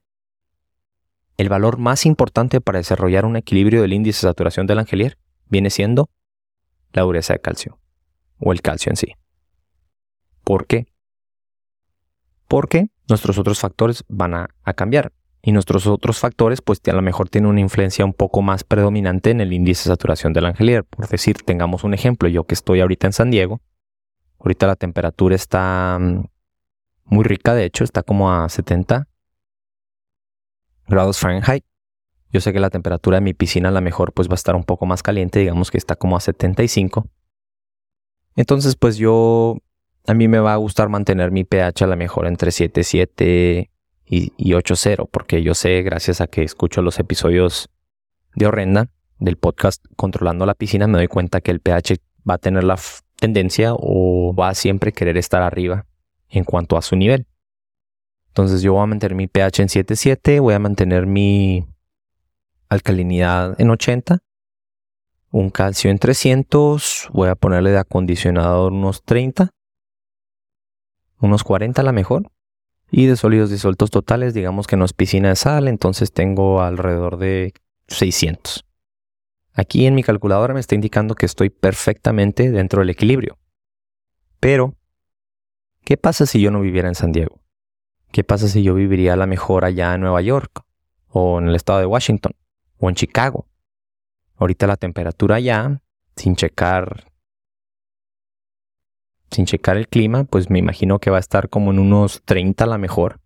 el 1.36 1.48
valor 1.48 1.78
más 1.78 2.04
importante 2.04 2.60
para 2.60 2.80
desarrollar 2.80 3.24
un 3.24 3.36
equilibrio 3.36 3.82
del 3.82 3.92
índice 3.92 4.18
de 4.18 4.30
saturación 4.30 4.66
del 4.66 4.80
angelier 4.80 5.16
viene 5.48 5.70
siendo 5.70 6.10
la 6.92 7.02
dureza 7.02 7.32
de 7.32 7.40
calcio 7.40 7.78
o 8.38 8.52
el 8.52 8.60
calcio 8.60 8.90
en 8.90 8.96
sí. 8.96 9.14
¿Por 10.42 10.66
qué? 10.66 10.86
Porque 12.48 12.88
nuestros 13.08 13.38
otros 13.38 13.60
factores 13.60 14.04
van 14.08 14.34
a, 14.34 14.48
a 14.64 14.72
cambiar 14.74 15.12
y 15.42 15.52
nuestros 15.52 15.86
otros 15.86 16.18
factores 16.18 16.60
pues 16.60 16.80
a 16.86 16.92
lo 16.92 17.02
mejor 17.02 17.28
tienen 17.28 17.50
una 17.50 17.60
influencia 17.60 18.04
un 18.04 18.12
poco 18.12 18.42
más 18.42 18.64
predominante 18.64 19.30
en 19.30 19.40
el 19.40 19.52
índice 19.52 19.88
de 19.88 19.94
saturación 19.94 20.32
del 20.32 20.46
angelier. 20.46 20.84
Por 20.84 21.08
decir, 21.08 21.38
tengamos 21.44 21.84
un 21.84 21.94
ejemplo, 21.94 22.28
yo 22.28 22.44
que 22.44 22.54
estoy 22.54 22.80
ahorita 22.80 23.06
en 23.06 23.12
San 23.12 23.30
Diego, 23.30 23.60
ahorita 24.38 24.66
la 24.66 24.76
temperatura 24.76 25.34
está 25.34 25.98
mm, 25.98 26.24
muy 27.04 27.24
rica, 27.24 27.54
de 27.54 27.64
hecho, 27.64 27.84
está 27.84 28.02
como 28.02 28.32
a 28.32 28.48
70 28.48 29.08
grados 30.86 31.18
Fahrenheit. 31.18 31.64
Yo 32.32 32.40
sé 32.40 32.52
que 32.52 32.60
la 32.60 32.70
temperatura 32.70 33.16
de 33.16 33.22
mi 33.22 33.34
piscina 33.34 33.70
a 33.70 33.72
lo 33.72 33.80
mejor 33.80 34.12
pues 34.12 34.28
va 34.28 34.32
a 34.32 34.36
estar 34.36 34.54
un 34.54 34.64
poco 34.64 34.86
más 34.86 35.02
caliente, 35.02 35.40
digamos 35.40 35.70
que 35.70 35.78
está 35.78 35.96
como 35.96 36.16
a 36.16 36.20
75. 36.20 37.06
Entonces 38.36 38.76
pues 38.76 38.96
yo, 38.96 39.56
a 40.06 40.14
mí 40.14 40.28
me 40.28 40.38
va 40.38 40.52
a 40.52 40.56
gustar 40.56 40.88
mantener 40.88 41.32
mi 41.32 41.44
pH 41.44 41.84
a 41.84 41.86
lo 41.88 41.96
mejor 41.96 42.26
entre 42.26 42.50
7.7 42.50 43.69
y, 44.10 44.32
y 44.36 44.54
8.0, 44.54 45.08
porque 45.08 45.42
yo 45.44 45.54
sé, 45.54 45.82
gracias 45.82 46.20
a 46.20 46.26
que 46.26 46.42
escucho 46.42 46.82
los 46.82 46.98
episodios 46.98 47.70
de 48.34 48.46
Horrenda 48.46 48.88
del 49.20 49.36
podcast 49.36 49.84
Controlando 49.94 50.46
la 50.46 50.54
Piscina, 50.54 50.88
me 50.88 50.98
doy 50.98 51.06
cuenta 51.06 51.40
que 51.40 51.52
el 51.52 51.60
pH 51.60 51.98
va 52.28 52.34
a 52.34 52.38
tener 52.38 52.64
la 52.64 52.76
tendencia 53.16 53.72
o 53.74 54.34
va 54.34 54.48
a 54.48 54.54
siempre 54.54 54.92
querer 54.92 55.16
estar 55.16 55.42
arriba 55.42 55.86
en 56.28 56.42
cuanto 56.42 56.76
a 56.76 56.82
su 56.82 56.96
nivel. 56.96 57.26
Entonces 58.28 58.62
yo 58.62 58.72
voy 58.72 58.82
a 58.82 58.86
mantener 58.86 59.14
mi 59.14 59.28
pH 59.28 59.62
en 59.62 59.68
7.7, 59.68 60.40
voy 60.40 60.54
a 60.54 60.58
mantener 60.58 61.06
mi 61.06 61.64
alcalinidad 62.68 63.60
en 63.60 63.70
80, 63.70 64.18
un 65.30 65.50
calcio 65.50 65.90
en 65.90 65.98
300, 65.98 67.10
voy 67.12 67.28
a 67.28 67.36
ponerle 67.36 67.70
de 67.70 67.78
acondicionador 67.78 68.72
unos 68.72 69.04
30, 69.04 69.50
unos 71.20 71.44
40 71.44 71.80
a 71.80 71.84
la 71.84 71.92
mejor, 71.92 72.30
y 72.90 73.06
de 73.06 73.16
sólidos 73.16 73.50
disueltos 73.50 73.90
totales, 73.90 74.34
digamos 74.34 74.66
que 74.66 74.76
no 74.76 74.84
es 74.84 74.92
piscina 74.92 75.28
de 75.28 75.36
sal, 75.36 75.68
entonces 75.68 76.12
tengo 76.12 76.62
alrededor 76.62 77.18
de 77.18 77.52
600. 77.88 78.64
Aquí 79.52 79.86
en 79.86 79.94
mi 79.94 80.02
calculadora 80.02 80.54
me 80.54 80.60
está 80.60 80.74
indicando 80.74 81.14
que 81.14 81.26
estoy 81.26 81.50
perfectamente 81.50 82.50
dentro 82.50 82.80
del 82.80 82.90
equilibrio. 82.90 83.38
Pero, 84.38 84.74
¿qué 85.84 85.96
pasa 85.96 86.26
si 86.26 86.40
yo 86.40 86.50
no 86.50 86.60
viviera 86.60 86.88
en 86.88 86.94
San 86.94 87.12
Diego? 87.12 87.40
¿Qué 88.12 88.24
pasa 88.24 88.48
si 88.48 88.62
yo 88.62 88.74
viviría 88.74 89.12
a 89.12 89.16
la 89.16 89.26
mejor 89.26 89.64
allá 89.64 89.94
en 89.94 90.00
Nueva 90.00 90.20
York? 90.22 90.62
¿O 91.08 91.38
en 91.38 91.48
el 91.48 91.54
estado 91.54 91.78
de 91.80 91.86
Washington? 91.86 92.32
¿O 92.78 92.88
en 92.88 92.94
Chicago? 92.94 93.46
Ahorita 94.36 94.66
la 94.66 94.76
temperatura 94.76 95.36
allá, 95.36 95.82
sin 96.16 96.34
checar 96.34 97.04
sin 99.30 99.46
checar 99.46 99.76
el 99.76 99.88
clima, 99.88 100.24
pues 100.24 100.50
me 100.50 100.58
imagino 100.58 100.98
que 100.98 101.10
va 101.10 101.18
a 101.18 101.20
estar 101.20 101.48
como 101.48 101.70
en 101.70 101.78
unos 101.78 102.22
30 102.24 102.64
a 102.64 102.66
la 102.66 102.78
mejor. 102.78 103.20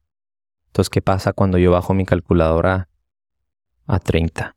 Entonces, 0.67 0.91
¿qué 0.91 1.03
pasa 1.03 1.33
cuando 1.33 1.59
yo 1.59 1.71
bajo 1.71 1.95
mi 1.95 2.05
calculadora 2.05 2.89
a 3.87 3.99
30? 3.99 4.57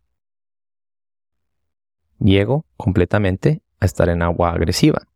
Llego 2.19 2.65
completamente 2.75 3.61
a 3.79 3.85
estar 3.85 4.09
en 4.09 4.23
agua 4.23 4.51
agresiva. 4.51 5.07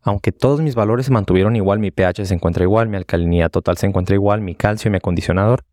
Aunque 0.00 0.32
todos 0.32 0.60
mis 0.60 0.74
valores 0.74 1.06
se 1.06 1.12
mantuvieron 1.12 1.56
igual, 1.56 1.78
mi 1.80 1.90
pH 1.90 2.24
se 2.24 2.34
encuentra 2.34 2.64
igual, 2.64 2.88
mi 2.88 2.96
alcalinidad 2.96 3.50
total 3.50 3.76
se 3.76 3.86
encuentra 3.86 4.14
igual, 4.14 4.40
mi 4.40 4.54
calcio 4.54 4.88
y 4.88 4.92
mi 4.92 4.96
acondicionador, 4.96 5.64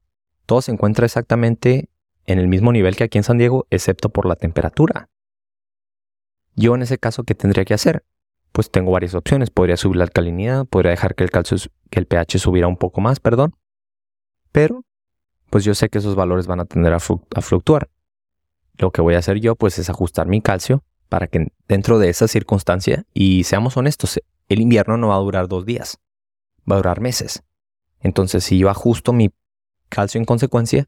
todo 0.45 0.61
se 0.61 0.71
encuentra 0.71 1.05
exactamente 1.05 1.89
en 2.25 2.39
el 2.39 2.47
mismo 2.47 2.71
nivel 2.71 2.95
que 2.95 3.05
aquí 3.05 3.17
en 3.17 3.23
San 3.23 3.37
Diego, 3.37 3.65
excepto 3.69 4.09
por 4.09 4.25
la 4.25 4.35
temperatura. 4.35 5.09
Yo 6.55 6.75
en 6.75 6.81
ese 6.81 6.97
caso, 6.97 7.23
¿qué 7.23 7.35
tendría 7.35 7.65
que 7.65 7.73
hacer? 7.73 8.03
Pues 8.55 8.71
tengo 8.71 8.91
varias 8.91 9.13
opciones. 9.15 9.49
Podría 9.49 9.75
subir 9.75 9.97
la 9.97 10.05
alcalinidad, 10.05 10.65
podría 10.65 10.91
dejar 10.91 11.13
que 11.13 11.25
el 11.25 11.29
calcio, 11.29 11.57
que 11.89 11.99
el 11.99 12.05
pH 12.05 12.39
subiera 12.39 12.69
un 12.69 12.77
poco 12.77 13.01
más, 13.01 13.19
perdón. 13.19 13.53
Pero, 14.53 14.85
pues 15.49 15.65
yo 15.65 15.75
sé 15.75 15.89
que 15.89 15.97
esos 15.97 16.15
valores 16.15 16.47
van 16.47 16.61
a 16.61 16.65
tender 16.65 16.93
a, 16.93 17.01
fluctuar. 17.01 17.89
Lo 18.77 18.91
que 18.91 19.01
voy 19.01 19.15
a 19.15 19.17
hacer 19.17 19.41
yo, 19.41 19.57
pues 19.57 19.77
es 19.77 19.89
ajustar 19.89 20.27
mi 20.27 20.39
calcio 20.39 20.85
para 21.09 21.27
que 21.27 21.47
dentro 21.67 21.99
de 21.99 22.07
esa 22.07 22.29
circunstancia, 22.29 23.03
y 23.13 23.43
seamos 23.43 23.75
honestos, 23.75 24.21
el 24.47 24.61
invierno 24.61 24.95
no 24.95 25.09
va 25.09 25.15
a 25.15 25.19
durar 25.19 25.49
dos 25.49 25.65
días, 25.65 25.99
va 26.59 26.75
a 26.75 26.77
durar 26.77 27.01
meses. 27.01 27.43
Entonces, 27.99 28.45
si 28.45 28.57
yo 28.57 28.69
ajusto 28.69 29.11
mi 29.11 29.33
calcio 29.89 30.17
en 30.17 30.23
consecuencia, 30.23 30.87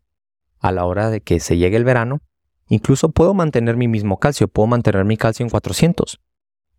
a 0.59 0.71
la 0.71 0.85
hora 0.85 1.09
de 1.09 1.19
que 1.19 1.41
se 1.41 1.57
llegue 1.57 1.75
el 1.75 1.83
verano, 1.83 2.21
incluso 2.69 3.09
puedo 3.09 3.33
mantener 3.33 3.75
mi 3.75 3.89
mismo 3.89 4.19
calcio, 4.19 4.47
puedo 4.47 4.67
mantener 4.67 5.03
mi 5.03 5.17
calcio 5.17 5.43
en 5.43 5.49
400 5.49 6.21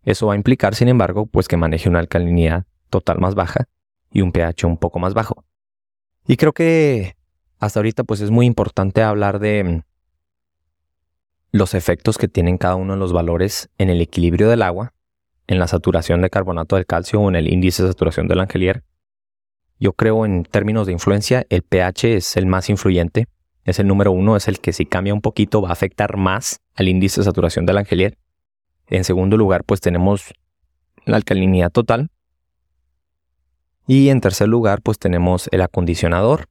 eso 0.04 0.26
va 0.26 0.34
a 0.34 0.36
implicar, 0.36 0.74
sin 0.74 0.88
embargo, 0.88 1.26
pues 1.26 1.48
que 1.48 1.56
maneje 1.56 1.88
una 1.88 1.98
alcalinidad 1.98 2.64
total 2.90 3.18
más 3.18 3.34
baja 3.34 3.68
y 4.10 4.22
un 4.22 4.32
pH 4.32 4.66
un 4.66 4.78
poco 4.78 4.98
más 4.98 5.14
bajo. 5.14 5.44
Y 6.26 6.36
creo 6.36 6.52
que 6.52 7.16
hasta 7.58 7.80
ahorita 7.80 8.04
pues 8.04 8.20
es 8.20 8.30
muy 8.30 8.46
importante 8.46 9.02
hablar 9.02 9.38
de 9.38 9.64
mm, 9.64 9.82
los 11.52 11.74
efectos 11.74 12.18
que 12.18 12.28
tienen 12.28 12.58
cada 12.58 12.76
uno 12.76 12.94
de 12.94 12.98
los 12.98 13.12
valores 13.12 13.70
en 13.78 13.90
el 13.90 14.00
equilibrio 14.00 14.48
del 14.48 14.62
agua, 14.62 14.92
en 15.46 15.58
la 15.58 15.66
saturación 15.66 16.20
de 16.22 16.30
carbonato 16.30 16.76
del 16.76 16.86
calcio 16.86 17.20
o 17.20 17.28
en 17.28 17.36
el 17.36 17.52
índice 17.52 17.82
de 17.82 17.88
saturación 17.88 18.28
del 18.28 18.40
angelier. 18.40 18.84
Yo 19.80 19.92
creo 19.92 20.26
en 20.26 20.44
términos 20.44 20.86
de 20.86 20.92
influencia, 20.92 21.46
el 21.48 21.62
pH 21.62 22.16
es 22.16 22.36
el 22.36 22.46
más 22.46 22.68
influyente, 22.68 23.26
es 23.64 23.78
el 23.78 23.86
número 23.86 24.12
uno, 24.12 24.36
es 24.36 24.48
el 24.48 24.60
que 24.60 24.72
si 24.72 24.86
cambia 24.86 25.14
un 25.14 25.20
poquito 25.20 25.62
va 25.62 25.70
a 25.70 25.72
afectar 25.72 26.16
más 26.16 26.60
al 26.74 26.88
índice 26.88 27.20
de 27.20 27.24
saturación 27.24 27.64
del 27.64 27.78
angelier. 27.78 28.18
En 28.90 29.04
segundo 29.04 29.36
lugar, 29.36 29.64
pues 29.64 29.80
tenemos 29.80 30.32
la 31.04 31.16
alcalinidad 31.16 31.70
total. 31.70 32.10
Y 33.86 34.08
en 34.10 34.20
tercer 34.20 34.48
lugar, 34.48 34.82
pues 34.82 34.98
tenemos 34.98 35.48
el 35.52 35.62
acondicionador. 35.62 36.48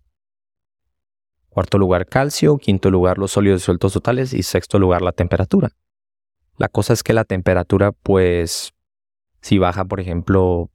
Cuarto 1.49 1.77
lugar, 1.77 2.05
calcio. 2.07 2.57
Quinto 2.57 2.91
lugar, 2.91 3.17
los 3.17 3.31
sólidos 3.31 3.63
sueltos 3.63 3.93
totales. 3.93 4.33
Y 4.33 4.43
sexto 4.43 4.79
lugar, 4.79 5.01
la 5.01 5.11
temperatura. 5.11 5.69
La 6.57 6.67
cosa 6.67 6.93
es 6.93 7.03
que 7.03 7.13
la 7.13 7.23
temperatura, 7.23 7.91
pues, 7.91 8.73
si 9.41 9.57
baja, 9.59 9.85
por 9.85 9.99
ejemplo, 9.99 10.69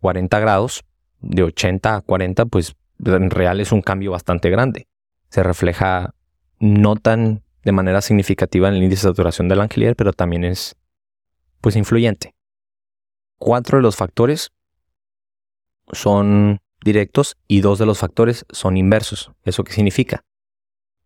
40 0.00 0.38
grados, 0.40 0.84
de 1.20 1.42
80 1.42 1.96
a 1.96 2.00
40, 2.02 2.46
pues 2.46 2.76
en 3.04 3.30
real 3.30 3.60
es 3.60 3.72
un 3.72 3.82
cambio 3.82 4.12
bastante 4.12 4.50
grande. 4.50 4.88
Se 5.30 5.42
refleja 5.42 6.14
no 6.58 6.96
tan 6.96 7.42
de 7.64 7.72
manera 7.72 8.00
significativa 8.00 8.68
en 8.68 8.74
el 8.74 8.82
índice 8.82 9.06
de 9.06 9.12
saturación 9.12 9.48
del 9.48 9.60
Angelier, 9.60 9.96
pero 9.96 10.12
también 10.12 10.44
es 10.44 10.76
pues 11.66 11.74
influyente. 11.74 12.32
Cuatro 13.38 13.78
de 13.78 13.82
los 13.82 13.96
factores 13.96 14.52
son 15.90 16.60
directos 16.84 17.36
y 17.48 17.60
dos 17.60 17.80
de 17.80 17.86
los 17.86 17.98
factores 17.98 18.46
son 18.50 18.76
inversos. 18.76 19.32
¿Eso 19.42 19.64
qué 19.64 19.72
significa? 19.72 20.22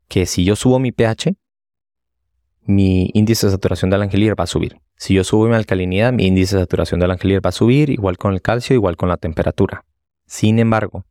Que 0.07 0.27
si 0.27 0.45
yo 0.45 0.57
subo 0.57 0.79
mi 0.79 0.93
pH, 0.93 1.35
mi 2.65 3.11
índice 3.15 3.47
de 3.47 3.53
saturación 3.53 3.91
del 3.91 4.03
Angelier 4.03 4.39
va 4.39 4.45
a 4.45 4.47
subir. 4.47 4.83
Si 4.97 5.15
yo 5.15 5.25
subo 5.25 5.49
mi 5.49 5.55
alcalinidad, 5.55 6.13
mi 6.13 6.27
índice 6.27 6.57
de 6.57 6.63
saturación 6.65 7.01
del 7.01 7.13
Angelier 7.13 7.41
va 7.43 7.49
a 7.49 7.53
subir, 7.53 7.89
igual 7.89 8.19
con 8.19 8.35
el 8.35 8.43
calcio, 8.43 8.75
igual 8.75 8.99
con 8.99 9.09
la 9.09 9.17
temperatura. 9.17 9.87
Sin 10.27 10.59
embargo, 10.59 11.07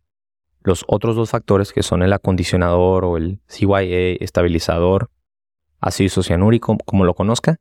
los 0.61 0.85
otros 0.87 1.15
dos 1.15 1.31
factores 1.31 1.73
que 1.73 1.81
son 1.81 2.03
el 2.03 2.13
acondicionador 2.13 3.03
o 3.03 3.17
el 3.17 3.41
CYA 3.47 4.15
estabilizador, 4.19 5.09
ácido 5.79 6.05
isocianúrico, 6.05 6.77
como 6.85 7.03
lo 7.03 7.15
conozca, 7.15 7.57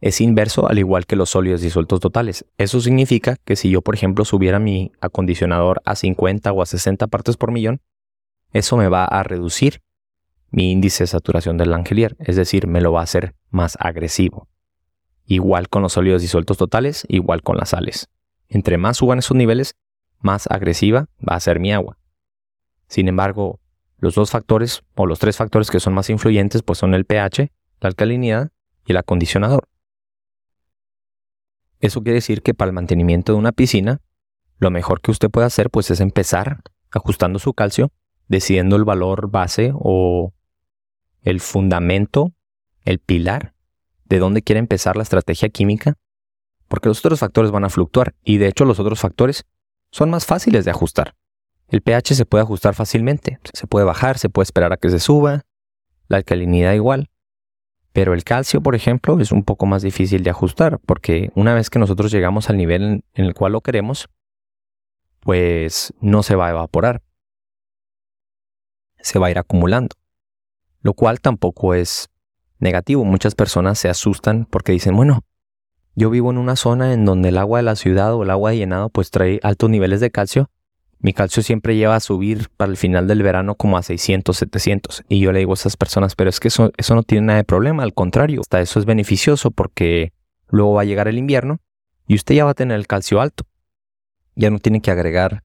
es 0.00 0.20
inverso 0.20 0.68
al 0.68 0.78
igual 0.78 1.06
que 1.06 1.16
los 1.16 1.30
sólidos 1.30 1.60
disueltos 1.60 2.00
totales. 2.00 2.44
Eso 2.58 2.80
significa 2.80 3.36
que 3.44 3.56
si 3.56 3.70
yo, 3.70 3.82
por 3.82 3.94
ejemplo, 3.94 4.24
subiera 4.24 4.58
mi 4.58 4.92
acondicionador 5.00 5.82
a 5.84 5.94
50 5.94 6.52
o 6.52 6.62
a 6.62 6.66
60 6.66 7.06
partes 7.06 7.36
por 7.36 7.52
millón, 7.52 7.80
eso 8.52 8.76
me 8.76 8.88
va 8.88 9.04
a 9.04 9.22
reducir 9.22 9.82
mi 10.50 10.70
índice 10.70 11.04
de 11.04 11.08
saturación 11.08 11.58
del 11.58 11.70
Langelier, 11.70 12.16
es 12.18 12.36
decir, 12.36 12.66
me 12.66 12.80
lo 12.80 12.92
va 12.92 13.00
a 13.00 13.04
hacer 13.04 13.34
más 13.50 13.76
agresivo. 13.80 14.48
Igual 15.26 15.68
con 15.68 15.82
los 15.82 15.94
sólidos 15.94 16.22
disueltos 16.22 16.56
totales, 16.56 17.04
igual 17.08 17.42
con 17.42 17.56
las 17.56 17.70
sales. 17.70 18.08
Entre 18.48 18.78
más 18.78 18.98
suban 18.98 19.18
esos 19.18 19.36
niveles, 19.36 19.76
más 20.20 20.46
agresiva 20.50 21.08
va 21.28 21.34
a 21.34 21.40
ser 21.40 21.58
mi 21.58 21.72
agua. 21.72 21.98
Sin 22.88 23.08
embargo, 23.08 23.60
los 23.98 24.14
dos 24.14 24.30
factores 24.30 24.82
o 24.94 25.06
los 25.06 25.18
tres 25.18 25.36
factores 25.36 25.70
que 25.70 25.80
son 25.80 25.94
más 25.94 26.10
influyentes 26.10 26.62
pues 26.62 26.78
son 26.78 26.94
el 26.94 27.04
pH, 27.04 27.50
la 27.80 27.88
alcalinidad 27.88 28.50
y 28.86 28.92
el 28.92 28.98
acondicionador. 28.98 29.68
Eso 31.80 32.02
quiere 32.02 32.16
decir 32.16 32.42
que 32.42 32.54
para 32.54 32.68
el 32.68 32.74
mantenimiento 32.74 33.32
de 33.32 33.38
una 33.38 33.52
piscina, 33.52 34.00
lo 34.58 34.70
mejor 34.70 35.00
que 35.00 35.10
usted 35.10 35.30
puede 35.30 35.46
hacer 35.46 35.70
pues 35.70 35.90
es 35.90 36.00
empezar 36.00 36.62
ajustando 36.90 37.38
su 37.38 37.52
calcio, 37.52 37.92
decidiendo 38.28 38.76
el 38.76 38.84
valor 38.84 39.30
base 39.30 39.72
o 39.74 40.32
el 41.22 41.40
fundamento, 41.40 42.32
el 42.84 42.98
pilar 42.98 43.54
de 44.04 44.18
dónde 44.18 44.42
quiere 44.42 44.60
empezar 44.60 44.96
la 44.96 45.02
estrategia 45.02 45.48
química, 45.48 45.98
porque 46.68 46.88
los 46.88 46.98
otros 47.00 47.20
factores 47.20 47.50
van 47.50 47.64
a 47.64 47.70
fluctuar 47.70 48.14
y 48.24 48.38
de 48.38 48.48
hecho 48.48 48.64
los 48.64 48.80
otros 48.80 49.00
factores 49.00 49.44
son 49.90 50.10
más 50.10 50.24
fáciles 50.24 50.64
de 50.64 50.70
ajustar. 50.70 51.14
El 51.68 51.82
pH 51.82 52.14
se 52.14 52.26
puede 52.26 52.42
ajustar 52.42 52.74
fácilmente, 52.74 53.40
se 53.52 53.66
puede 53.66 53.84
bajar, 53.84 54.18
se 54.18 54.28
puede 54.28 54.44
esperar 54.44 54.72
a 54.72 54.76
que 54.76 54.90
se 54.90 55.00
suba, 55.00 55.42
la 56.08 56.18
alcalinidad 56.18 56.74
igual. 56.74 57.10
Pero 57.96 58.12
el 58.12 58.24
calcio, 58.24 58.60
por 58.60 58.74
ejemplo, 58.74 59.18
es 59.20 59.32
un 59.32 59.42
poco 59.42 59.64
más 59.64 59.80
difícil 59.80 60.22
de 60.22 60.28
ajustar, 60.28 60.78
porque 60.84 61.30
una 61.34 61.54
vez 61.54 61.70
que 61.70 61.78
nosotros 61.78 62.12
llegamos 62.12 62.50
al 62.50 62.58
nivel 62.58 63.02
en, 63.14 63.24
el 63.24 63.32
cual 63.32 63.52
lo 63.52 63.62
queremos, 63.62 64.10
pues 65.20 65.94
no 66.02 66.22
se 66.22 66.36
va 66.36 66.48
a 66.48 66.50
evaporar. 66.50 67.00
Se 68.98 69.18
va 69.18 69.28
a 69.28 69.30
ir 69.30 69.38
acumulando. 69.38 69.96
Lo 70.82 70.92
cual 70.92 71.22
tampoco 71.22 71.72
es 71.72 72.10
negativo. 72.58 73.02
Muchas 73.06 73.34
personas 73.34 73.78
se 73.78 73.88
asustan 73.88 74.44
porque 74.44 74.72
dicen, 74.72 74.94
bueno, 74.94 75.24
yo 75.94 76.10
vivo 76.10 76.30
en 76.30 76.36
una 76.36 76.56
zona 76.56 76.92
en 76.92 77.06
donde 77.06 77.30
el 77.30 77.38
agua 77.38 77.60
de 77.60 77.62
la 77.62 77.76
ciudad 77.76 78.12
o 78.12 78.24
el 78.24 78.30
agua 78.30 78.50
de 78.50 78.58
llenado 78.58 78.90
pues 78.90 79.10
trae 79.10 79.40
altos 79.42 79.70
niveles 79.70 80.00
de 80.00 80.10
calcio 80.10 80.50
mi 81.06 81.12
calcio 81.12 81.40
siempre 81.40 81.76
lleva 81.76 81.94
a 81.94 82.00
subir 82.00 82.48
para 82.56 82.68
el 82.68 82.76
final 82.76 83.06
del 83.06 83.22
verano 83.22 83.54
como 83.54 83.78
a 83.78 83.82
600, 83.84 84.36
700. 84.36 85.04
Y 85.08 85.20
yo 85.20 85.30
le 85.30 85.38
digo 85.38 85.52
a 85.52 85.54
esas 85.54 85.76
personas, 85.76 86.16
pero 86.16 86.28
es 86.28 86.40
que 86.40 86.48
eso, 86.48 86.72
no 86.88 87.02
tiene 87.04 87.28
nada 87.28 87.36
de 87.36 87.44
problema, 87.44 87.84
al 87.84 87.94
contrario, 87.94 88.40
hasta 88.40 88.60
eso 88.60 88.80
es 88.80 88.86
beneficioso 88.86 89.52
porque 89.52 90.12
luego 90.48 90.72
va 90.72 90.82
a 90.82 90.84
llegar 90.84 91.06
el 91.06 91.16
invierno 91.16 91.60
y 92.08 92.16
usted 92.16 92.34
ya 92.34 92.44
va 92.44 92.50
a 92.50 92.54
tener 92.54 92.76
el 92.76 92.88
calcio 92.88 93.20
alto. 93.20 93.46
Ya 94.34 94.50
no 94.50 94.58
tiene 94.58 94.80
que 94.80 94.90
agregar 94.90 95.44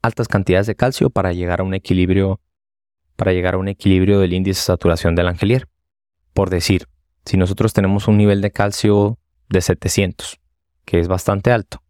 altas 0.00 0.28
cantidades 0.28 0.68
de 0.68 0.76
calcio 0.76 1.10
para 1.10 1.32
llegar 1.32 1.58
a 1.58 1.64
un 1.64 1.74
equilibrio, 1.74 2.40
para 3.16 3.32
llegar 3.32 3.54
a 3.54 3.58
un 3.58 3.66
equilibrio 3.66 4.20
del 4.20 4.32
índice 4.32 4.60
de 4.60 4.64
saturación 4.66 5.16
del 5.16 5.26
angelier. 5.26 5.66
Por 6.34 6.50
decir, 6.50 6.86
si 7.24 7.36
nosotros 7.36 7.72
tenemos 7.72 8.06
un 8.06 8.16
nivel 8.16 8.40
de 8.42 8.52
calcio 8.52 9.18
de 9.48 9.60
700, 9.60 10.38
que 10.84 11.00
es 11.00 11.08
bastante 11.08 11.50
alto, 11.50 11.82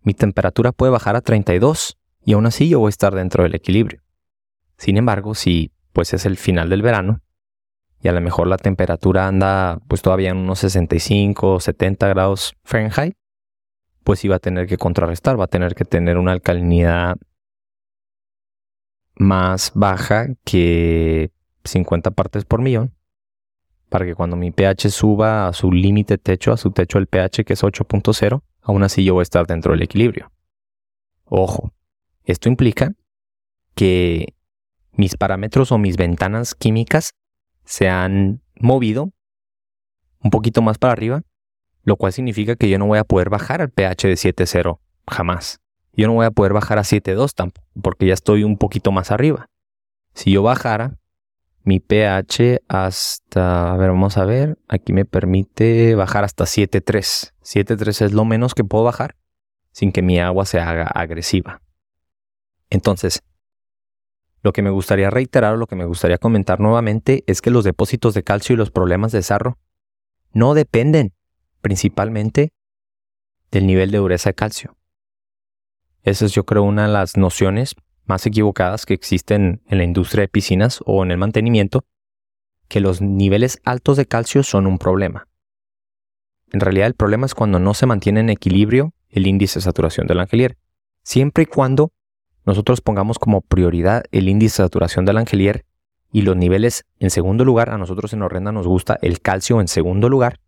mi 0.00 0.14
temperatura 0.14 0.72
puede 0.72 0.92
bajar 0.92 1.14
a 1.14 1.20
32 1.20 1.98
y 2.26 2.32
aún 2.32 2.44
así 2.44 2.68
yo 2.68 2.80
voy 2.80 2.88
a 2.88 2.90
estar 2.90 3.14
dentro 3.14 3.44
del 3.44 3.54
equilibrio. 3.54 4.02
Sin 4.76 4.96
embargo, 4.96 5.34
si 5.34 5.72
pues 5.92 6.12
es 6.12 6.26
el 6.26 6.36
final 6.36 6.68
del 6.68 6.82
verano 6.82 7.20
y 8.02 8.08
a 8.08 8.12
lo 8.12 8.20
mejor 8.20 8.48
la 8.48 8.58
temperatura 8.58 9.28
anda 9.28 9.78
pues 9.86 10.02
todavía 10.02 10.30
en 10.30 10.38
unos 10.38 10.58
65 10.58 11.54
o 11.54 11.60
70 11.60 12.08
grados 12.08 12.54
Fahrenheit, 12.64 13.14
pues 14.02 14.24
iba 14.24 14.36
a 14.36 14.40
tener 14.40 14.66
que 14.66 14.76
contrarrestar, 14.76 15.38
va 15.38 15.44
a 15.44 15.48
tener 15.48 15.76
que 15.76 15.84
tener 15.84 16.18
una 16.18 16.32
alcalinidad 16.32 17.16
más 19.14 19.70
baja 19.74 20.26
que 20.44 21.30
50 21.64 22.10
partes 22.10 22.44
por 22.44 22.60
millón 22.60 22.92
para 23.88 24.04
que 24.04 24.16
cuando 24.16 24.34
mi 24.34 24.50
pH 24.50 24.90
suba 24.90 25.46
a 25.46 25.52
su 25.52 25.70
límite 25.70 26.18
techo, 26.18 26.52
a 26.52 26.56
su 26.56 26.72
techo 26.72 26.98
del 26.98 27.06
pH 27.06 27.44
que 27.44 27.52
es 27.52 27.62
8.0, 27.62 28.42
aún 28.62 28.82
así 28.82 29.04
yo 29.04 29.14
voy 29.14 29.20
a 29.20 29.22
estar 29.22 29.46
dentro 29.46 29.72
del 29.72 29.82
equilibrio. 29.82 30.32
Ojo, 31.24 31.72
esto 32.26 32.48
implica 32.48 32.92
que 33.74 34.34
mis 34.92 35.16
parámetros 35.16 35.72
o 35.72 35.78
mis 35.78 35.96
ventanas 35.96 36.54
químicas 36.54 37.14
se 37.64 37.88
han 37.88 38.42
movido 38.58 39.12
un 40.22 40.30
poquito 40.30 40.60
más 40.62 40.78
para 40.78 40.92
arriba, 40.92 41.22
lo 41.84 41.96
cual 41.96 42.12
significa 42.12 42.56
que 42.56 42.68
yo 42.68 42.78
no 42.78 42.86
voy 42.86 42.98
a 42.98 43.04
poder 43.04 43.30
bajar 43.30 43.62
al 43.62 43.70
pH 43.70 44.08
de 44.08 44.14
7.0 44.14 44.78
jamás. 45.06 45.60
Yo 45.92 46.06
no 46.08 46.14
voy 46.14 46.26
a 46.26 46.30
poder 46.30 46.52
bajar 46.52 46.78
a 46.78 46.82
7.2 46.82 47.32
tampoco, 47.34 47.66
porque 47.80 48.06
ya 48.06 48.14
estoy 48.14 48.44
un 48.44 48.58
poquito 48.58 48.92
más 48.92 49.10
arriba. 49.10 49.48
Si 50.12 50.32
yo 50.32 50.42
bajara 50.42 50.98
mi 51.62 51.80
pH 51.80 52.62
hasta, 52.68 53.72
a 53.72 53.76
ver, 53.76 53.90
vamos 53.90 54.16
a 54.16 54.24
ver, 54.24 54.58
aquí 54.68 54.92
me 54.92 55.04
permite 55.04 55.94
bajar 55.94 56.24
hasta 56.24 56.44
7.3. 56.44 57.32
7.3 57.42 58.06
es 58.06 58.12
lo 58.12 58.24
menos 58.24 58.54
que 58.54 58.64
puedo 58.64 58.84
bajar 58.84 59.16
sin 59.72 59.92
que 59.92 60.02
mi 60.02 60.18
agua 60.18 60.46
se 60.46 60.58
haga 60.58 60.84
agresiva. 60.84 61.60
Entonces, 62.70 63.22
lo 64.42 64.52
que 64.52 64.62
me 64.62 64.70
gustaría 64.70 65.10
reiterar 65.10 65.54
o 65.54 65.56
lo 65.56 65.66
que 65.66 65.76
me 65.76 65.86
gustaría 65.86 66.18
comentar 66.18 66.60
nuevamente 66.60 67.24
es 67.26 67.42
que 67.42 67.50
los 67.50 67.64
depósitos 67.64 68.14
de 68.14 68.22
calcio 68.22 68.54
y 68.54 68.56
los 68.56 68.70
problemas 68.70 69.12
de 69.12 69.22
sarro 69.22 69.58
no 70.32 70.54
dependen 70.54 71.14
principalmente 71.60 72.52
del 73.50 73.66
nivel 73.66 73.90
de 73.90 73.98
dureza 73.98 74.30
de 74.30 74.34
calcio. 74.34 74.76
Esa 76.02 76.26
es 76.26 76.32
yo 76.32 76.44
creo 76.44 76.62
una 76.62 76.86
de 76.86 76.92
las 76.92 77.16
nociones 77.16 77.74
más 78.04 78.24
equivocadas 78.26 78.86
que 78.86 78.94
existen 78.94 79.62
en 79.66 79.78
la 79.78 79.84
industria 79.84 80.22
de 80.22 80.28
piscinas 80.28 80.80
o 80.86 81.02
en 81.02 81.10
el 81.10 81.18
mantenimiento, 81.18 81.84
que 82.68 82.80
los 82.80 83.00
niveles 83.00 83.60
altos 83.64 83.96
de 83.96 84.06
calcio 84.06 84.42
son 84.42 84.66
un 84.66 84.78
problema. 84.78 85.26
En 86.52 86.60
realidad 86.60 86.86
el 86.86 86.94
problema 86.94 87.26
es 87.26 87.34
cuando 87.34 87.58
no 87.58 87.74
se 87.74 87.86
mantiene 87.86 88.20
en 88.20 88.30
equilibrio 88.30 88.94
el 89.08 89.26
índice 89.26 89.58
de 89.58 89.64
saturación 89.64 90.06
del 90.06 90.20
angelier. 90.20 90.56
Siempre 91.02 91.44
y 91.44 91.46
cuando 91.46 91.92
nosotros 92.46 92.80
pongamos 92.80 93.18
como 93.18 93.42
prioridad 93.42 94.04
el 94.12 94.28
índice 94.28 94.62
de 94.62 94.66
saturación 94.66 95.04
del 95.04 95.18
angelier 95.18 95.66
y 96.10 96.22
los 96.22 96.36
niveles 96.36 96.86
en 96.98 97.10
segundo 97.10 97.44
lugar, 97.44 97.68
a 97.68 97.78
nosotros 97.78 98.12
en 98.12 98.22
Horrenda 98.22 98.52
nos 98.52 98.66
gusta 98.66 98.98
el 99.02 99.20
calcio 99.20 99.60
en 99.60 99.68
segundo 99.68 100.08
lugar, 100.08 100.40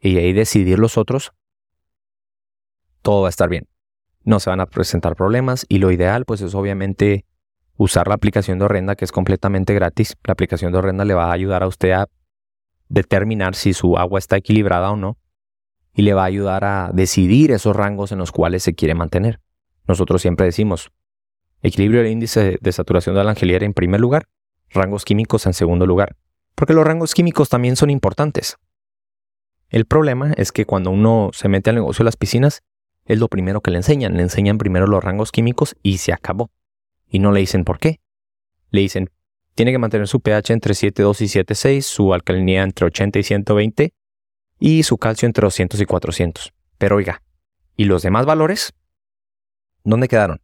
y 0.00 0.16
ahí 0.16 0.32
decidir 0.32 0.78
los 0.78 0.96
otros, 0.96 1.32
todo 3.02 3.22
va 3.22 3.28
a 3.28 3.30
estar 3.30 3.50
bien 3.50 3.66
no 4.24 4.40
se 4.40 4.50
van 4.50 4.60
a 4.60 4.66
presentar 4.66 5.16
problemas 5.16 5.66
y 5.68 5.78
lo 5.78 5.90
ideal 5.90 6.24
pues 6.24 6.40
es 6.40 6.54
obviamente 6.54 7.24
usar 7.76 8.08
la 8.08 8.14
aplicación 8.14 8.58
de 8.58 8.66
Horrenda 8.66 8.94
que 8.94 9.04
es 9.04 9.12
completamente 9.12 9.74
gratis. 9.74 10.16
La 10.24 10.32
aplicación 10.32 10.72
de 10.72 10.78
Horrenda 10.78 11.04
le 11.04 11.14
va 11.14 11.26
a 11.26 11.32
ayudar 11.32 11.62
a 11.62 11.66
usted 11.66 11.92
a 11.92 12.08
determinar 12.88 13.54
si 13.54 13.72
su 13.72 13.96
agua 13.96 14.18
está 14.18 14.36
equilibrada 14.36 14.90
o 14.90 14.96
no 14.96 15.16
y 15.94 16.02
le 16.02 16.14
va 16.14 16.22
a 16.22 16.26
ayudar 16.26 16.64
a 16.64 16.90
decidir 16.92 17.50
esos 17.52 17.74
rangos 17.74 18.12
en 18.12 18.18
los 18.18 18.32
cuales 18.32 18.62
se 18.62 18.74
quiere 18.74 18.94
mantener. 18.94 19.40
Nosotros 19.86 20.22
siempre 20.22 20.46
decimos 20.46 20.90
equilibrio 21.62 22.02
del 22.02 22.12
índice 22.12 22.58
de 22.60 22.72
saturación 22.72 23.14
de 23.14 23.24
la 23.24 23.30
angeliera 23.30 23.66
en 23.66 23.74
primer 23.74 24.00
lugar, 24.00 24.26
rangos 24.70 25.04
químicos 25.04 25.46
en 25.46 25.54
segundo 25.54 25.86
lugar, 25.86 26.16
porque 26.54 26.74
los 26.74 26.84
rangos 26.84 27.14
químicos 27.14 27.48
también 27.48 27.76
son 27.76 27.90
importantes. 27.90 28.56
El 29.68 29.86
problema 29.86 30.32
es 30.36 30.50
que 30.52 30.64
cuando 30.64 30.90
uno 30.90 31.30
se 31.32 31.48
mete 31.48 31.70
al 31.70 31.76
negocio 31.76 32.02
de 32.02 32.06
las 32.06 32.16
piscinas, 32.16 32.62
es 33.04 33.18
lo 33.18 33.28
primero 33.28 33.60
que 33.60 33.70
le 33.70 33.78
enseñan. 33.78 34.16
Le 34.16 34.22
enseñan 34.22 34.58
primero 34.58 34.86
los 34.86 35.02
rangos 35.02 35.32
químicos 35.32 35.76
y 35.82 35.98
se 35.98 36.12
acabó. 36.12 36.50
Y 37.08 37.20
no 37.20 37.32
le 37.32 37.40
dicen 37.40 37.64
por 37.64 37.78
qué. 37.78 38.00
Le 38.70 38.80
dicen, 38.80 39.10
tiene 39.54 39.72
que 39.72 39.78
mantener 39.78 40.08
su 40.08 40.20
pH 40.20 40.52
entre 40.52 40.74
7.2 40.74 41.20
y 41.22 41.24
7.6, 41.26 41.82
su 41.82 42.14
alcalinidad 42.14 42.64
entre 42.64 42.86
80 42.86 43.18
y 43.18 43.22
120, 43.22 43.94
y 44.58 44.82
su 44.82 44.98
calcio 44.98 45.26
entre 45.26 45.42
200 45.42 45.80
y 45.80 45.84
400. 45.86 46.52
Pero 46.78 46.96
oiga, 46.96 47.22
¿y 47.76 47.84
los 47.84 48.02
demás 48.02 48.26
valores? 48.26 48.72
¿Dónde 49.84 50.08
quedaron? 50.08 50.40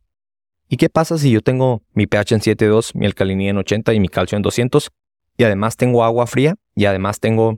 ¿Y 0.68 0.78
qué 0.78 0.88
pasa 0.88 1.16
si 1.16 1.30
yo 1.30 1.42
tengo 1.42 1.82
mi 1.92 2.06
pH 2.06 2.34
en 2.34 2.40
7.2, 2.40 2.94
mi 2.94 3.06
alcalinidad 3.06 3.50
en 3.50 3.58
80 3.58 3.94
y 3.94 4.00
mi 4.00 4.08
calcio 4.08 4.36
en 4.36 4.42
200? 4.42 4.90
Y 5.36 5.44
además 5.44 5.76
tengo 5.76 6.02
agua 6.02 6.26
fría 6.26 6.56
y 6.74 6.86
además 6.86 7.20
tengo 7.20 7.56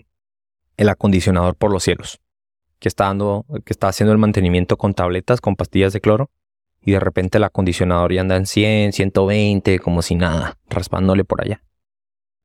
el 0.77 0.89
acondicionador 0.89 1.55
por 1.57 1.73
los 1.73 1.85
cielos, 1.85 2.21
que 2.79 2.89
está, 2.89 3.05
dando, 3.05 3.47
que 3.65 3.73
está 3.73 3.89
haciendo 3.89 4.13
el 4.13 4.19
mantenimiento 4.19 4.77
con 4.77 4.95
tabletas, 4.95 5.41
con 5.41 5.57
pastillas 5.57 5.93
de 5.93 6.01
cloro. 6.01 6.31
Y 6.81 6.93
de 6.93 7.01
repente 7.01 7.39
el 7.39 7.45
acondicionador 7.45 8.13
ya 8.13 8.21
anda 8.21 8.37
en 8.37 8.47
100, 8.47 8.93
120, 8.93 9.79
como 9.79 10.03
si 10.03 10.15
nada, 10.15 10.59
raspándole 10.69 11.25
por 11.25 11.41
allá. 11.41 11.63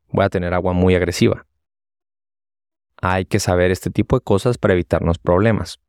Voy 0.09 0.25
a 0.25 0.29
tener 0.29 0.53
agua 0.53 0.73
muy 0.73 0.95
agresiva. 0.95 1.45
Hay 3.01 3.25
que 3.25 3.39
saber 3.39 3.71
este 3.71 3.89
tipo 3.89 4.17
de 4.17 4.23
cosas 4.23 4.57
para 4.57 4.73
evitarnos 4.73 5.17
problemas. 5.17 5.79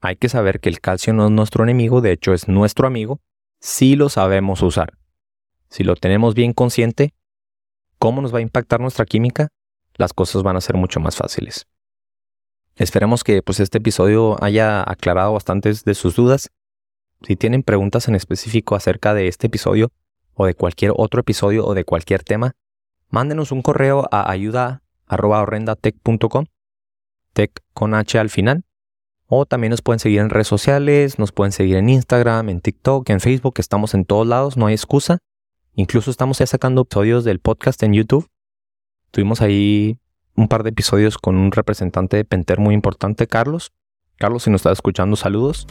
Hay 0.00 0.16
que 0.16 0.28
saber 0.28 0.60
que 0.60 0.68
el 0.68 0.80
calcio 0.80 1.12
no 1.12 1.26
es 1.26 1.30
nuestro 1.30 1.64
enemigo, 1.64 2.00
de 2.00 2.12
hecho 2.12 2.32
es 2.32 2.48
nuestro 2.48 2.86
amigo, 2.86 3.20
si 3.60 3.96
lo 3.96 4.08
sabemos 4.08 4.62
usar. 4.62 4.94
Si 5.68 5.84
lo 5.84 5.96
tenemos 5.96 6.34
bien 6.34 6.52
consciente, 6.52 7.14
cómo 7.98 8.22
nos 8.22 8.34
va 8.34 8.38
a 8.38 8.42
impactar 8.42 8.80
nuestra 8.80 9.04
química, 9.04 9.48
las 9.94 10.12
cosas 10.12 10.42
van 10.42 10.56
a 10.56 10.60
ser 10.60 10.76
mucho 10.76 10.98
más 11.00 11.16
fáciles. 11.16 11.66
Esperemos 12.76 13.24
que 13.24 13.42
pues, 13.42 13.60
este 13.60 13.78
episodio 13.78 14.42
haya 14.44 14.82
aclarado 14.82 15.32
bastantes 15.32 15.84
de 15.84 15.94
sus 15.94 16.14
dudas. 16.14 16.50
Si 17.22 17.36
tienen 17.36 17.62
preguntas 17.62 18.08
en 18.08 18.14
específico 18.14 18.74
acerca 18.74 19.14
de 19.14 19.28
este 19.28 19.46
episodio 19.46 19.90
o 20.34 20.44
de 20.44 20.54
cualquier 20.54 20.92
otro 20.94 21.20
episodio 21.20 21.66
o 21.66 21.72
de 21.72 21.84
cualquier 21.84 22.22
tema, 22.22 22.54
mándenos 23.08 23.52
un 23.52 23.62
correo 23.62 24.06
a 24.10 24.30
ayuda.horrendatech.com, 24.30 26.44
tech 27.32 27.62
con 27.72 27.94
H 27.94 28.18
al 28.18 28.28
final, 28.28 28.64
o 29.26 29.46
también 29.46 29.70
nos 29.70 29.82
pueden 29.82 29.98
seguir 29.98 30.20
en 30.20 30.30
redes 30.30 30.48
sociales, 30.48 31.18
nos 31.18 31.32
pueden 31.32 31.52
seguir 31.52 31.76
en 31.76 31.88
Instagram, 31.88 32.48
en 32.48 32.60
TikTok, 32.60 33.08
en 33.10 33.20
Facebook, 33.20 33.54
estamos 33.58 33.94
en 33.94 34.04
todos 34.04 34.26
lados, 34.26 34.56
no 34.56 34.66
hay 34.66 34.74
excusa. 34.74 35.18
Incluso 35.74 36.10
estamos 36.10 36.38
ya 36.38 36.46
sacando 36.46 36.82
episodios 36.82 37.24
del 37.24 37.40
podcast 37.40 37.82
en 37.82 37.92
YouTube. 37.92 38.28
Tuvimos 39.10 39.42
ahí 39.42 39.98
un 40.34 40.48
par 40.48 40.62
de 40.62 40.70
episodios 40.70 41.18
con 41.18 41.36
un 41.36 41.52
representante 41.52 42.16
de 42.16 42.24
Penter 42.24 42.60
muy 42.60 42.74
importante, 42.74 43.26
Carlos. 43.26 43.72
Carlos, 44.16 44.44
si 44.44 44.50
nos 44.50 44.60
está 44.60 44.72
escuchando, 44.72 45.16
saludos. 45.16 45.66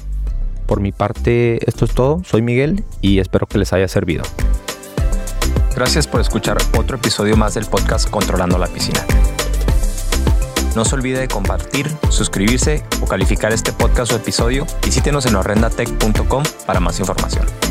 Por 0.67 0.79
mi 0.79 0.91
parte, 0.91 1.59
esto 1.67 1.85
es 1.85 1.93
todo. 1.93 2.23
Soy 2.23 2.41
Miguel 2.41 2.83
y 3.01 3.19
espero 3.19 3.47
que 3.47 3.57
les 3.57 3.73
haya 3.73 3.87
servido. 3.87 4.23
Gracias 5.75 6.07
por 6.07 6.21
escuchar 6.21 6.57
otro 6.77 6.97
episodio 6.97 7.35
más 7.35 7.53
del 7.53 7.65
podcast 7.65 8.09
Controlando 8.09 8.57
la 8.57 8.67
Piscina. 8.67 9.05
No 10.75 10.83
se 10.83 10.95
olvide 10.95 11.19
de 11.19 11.27
compartir, 11.27 11.89
suscribirse 12.09 12.83
o 13.01 13.05
calificar 13.05 13.53
este 13.53 13.71
podcast 13.71 14.11
o 14.11 14.17
episodio. 14.17 14.67
Visítenos 14.83 15.25
en 15.25 15.35
horrendatech.com 15.35 16.43
para 16.65 16.79
más 16.79 16.99
información. 16.99 17.64